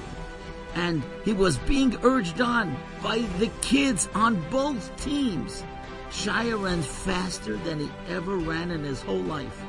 And 0.76 1.04
he 1.26 1.34
was 1.34 1.58
being 1.58 1.96
urged 2.04 2.41
on 2.41 2.76
by 3.04 3.19
the 3.39 3.52
kids 3.62 4.10
on 4.15 4.43
both 4.50 4.96
teams. 5.04 5.63
Shia 6.10 6.62
ran 6.62 6.82
faster 6.82 7.58
than 7.58 7.80
he 7.80 7.91
ever 8.10 8.38
ran 8.38 8.72
in 8.72 8.84
his 8.84 9.02
whole 9.02 9.22
life. 9.22 9.62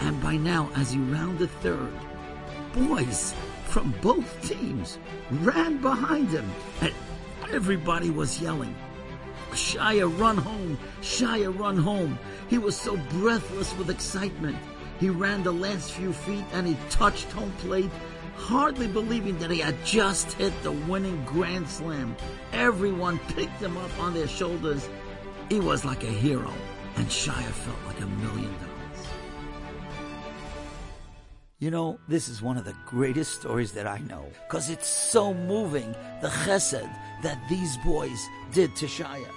And 0.00 0.20
by 0.22 0.36
now, 0.36 0.70
as 0.74 0.92
he 0.92 0.98
rounded 0.98 1.50
third, 1.62 1.92
boys 2.74 3.34
from 3.72 3.94
both 4.02 4.46
teams 4.46 4.98
ran 5.40 5.78
behind 5.78 6.28
him. 6.28 6.48
And 6.82 6.92
everybody 7.50 8.10
was 8.10 8.38
yelling, 8.38 8.76
Shia, 9.52 10.06
run 10.20 10.36
home! 10.36 10.78
Shia, 11.00 11.58
run 11.58 11.78
home! 11.78 12.18
He 12.50 12.58
was 12.58 12.76
so 12.76 12.98
breathless 13.08 13.74
with 13.78 13.88
excitement. 13.88 14.58
He 15.00 15.08
ran 15.08 15.42
the 15.42 15.52
last 15.52 15.92
few 15.92 16.12
feet 16.12 16.44
and 16.52 16.66
he 16.66 16.76
touched 16.90 17.32
home 17.32 17.50
plate, 17.60 17.90
hardly 18.36 18.88
believing 18.88 19.38
that 19.38 19.50
he 19.50 19.60
had 19.60 19.82
just 19.86 20.32
hit 20.34 20.52
the 20.62 20.72
winning 20.72 21.24
grand 21.24 21.66
slam. 21.66 22.14
Everyone 22.52 23.18
picked 23.34 23.58
him 23.62 23.78
up 23.78 23.98
on 23.98 24.12
their 24.12 24.28
shoulders. 24.28 24.86
He 25.48 25.60
was 25.60 25.82
like 25.82 26.04
a 26.04 26.06
hero, 26.06 26.52
and 26.96 27.06
Shia 27.06 27.52
felt 27.64 27.78
like 27.86 28.00
a 28.02 28.06
million 28.06 28.52
dollars. 28.52 28.71
You 31.62 31.70
know, 31.70 32.00
this 32.08 32.28
is 32.28 32.42
one 32.42 32.56
of 32.56 32.64
the 32.64 32.74
greatest 32.84 33.34
stories 33.34 33.70
that 33.74 33.86
I 33.86 33.98
know 33.98 34.26
because 34.48 34.68
it's 34.68 34.88
so 34.88 35.32
moving 35.32 35.94
the 36.20 36.26
chesed 36.26 36.92
that 37.22 37.38
these 37.48 37.76
boys 37.84 38.20
did 38.52 38.74
to 38.74 38.86
Shia. 38.86 39.28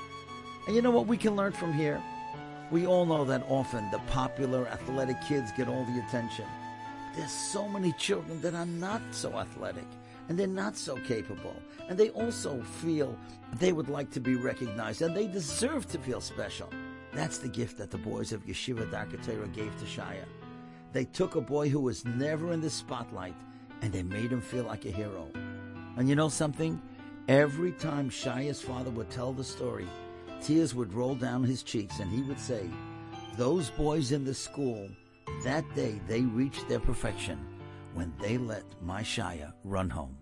And 0.66 0.76
you 0.76 0.82
know 0.82 0.90
what 0.90 1.06
we 1.06 1.18
can 1.18 1.36
learn 1.36 1.52
from 1.52 1.72
here? 1.72 2.02
We 2.72 2.88
all 2.88 3.06
know 3.06 3.26
that 3.26 3.46
often 3.48 3.92
the 3.92 4.00
popular 4.08 4.66
athletic 4.70 5.22
kids 5.22 5.52
get 5.56 5.68
all 5.68 5.86
the 5.86 6.00
attention. 6.00 6.46
There's 7.16 7.30
so 7.30 7.68
many 7.68 7.92
children 7.92 8.42
that 8.42 8.56
are 8.56 8.66
not 8.66 9.04
so 9.12 9.38
athletic 9.38 9.86
and 10.28 10.36
they're 10.36 10.48
not 10.48 10.76
so 10.76 10.96
capable. 11.06 11.56
And 11.90 11.96
they 11.96 12.10
also 12.10 12.60
feel 12.82 13.16
they 13.60 13.72
would 13.72 13.88
like 13.88 14.10
to 14.14 14.20
be 14.20 14.34
recognized 14.34 15.04
and 15.04 15.16
they 15.16 15.28
deserve 15.28 15.86
to 15.90 16.00
feel 16.00 16.22
special. 16.22 16.72
That's 17.14 17.38
the 17.38 17.50
gift 17.50 17.78
that 17.78 17.92
the 17.92 18.00
boys 18.00 18.34
of 18.34 18.48
Yeshiva 18.48 18.90
Darkei 18.90 19.24
Torah 19.24 19.48
gave 19.50 19.78
to 19.78 19.86
Shaya. 19.86 20.26
They 20.96 21.04
took 21.04 21.36
a 21.36 21.42
boy 21.42 21.68
who 21.68 21.82
was 21.82 22.06
never 22.06 22.54
in 22.54 22.62
the 22.62 22.70
spotlight 22.70 23.36
and 23.82 23.92
they 23.92 24.02
made 24.02 24.32
him 24.32 24.40
feel 24.40 24.64
like 24.64 24.86
a 24.86 24.92
hero. 24.92 25.28
And 25.98 26.08
you 26.08 26.16
know 26.16 26.30
something? 26.30 26.82
Every 27.28 27.74
time 27.74 28.10
Shaya's 28.10 28.62
father 28.62 28.92
would 28.92 29.10
tell 29.10 29.34
the 29.34 29.44
story, 29.44 29.90
tears 30.42 30.74
would 30.74 30.94
roll 30.94 31.14
down 31.14 31.44
his 31.44 31.64
cheeks 31.64 32.00
and 32.00 32.10
he 32.10 32.22
would 32.22 32.40
say, 32.40 32.70
Those 33.36 33.72
boys 33.72 34.14
in 34.14 34.24
the 34.24 34.34
school, 34.34 34.88
that 35.44 35.66
day 35.76 36.00
they 36.08 36.22
reached 36.22 36.70
their 36.70 36.80
perfection 36.80 37.46
when 37.94 38.14
they 38.22 38.38
let 38.38 38.64
my 38.82 39.02
Shaya 39.02 39.52
run 39.66 39.90
home. 39.90 40.16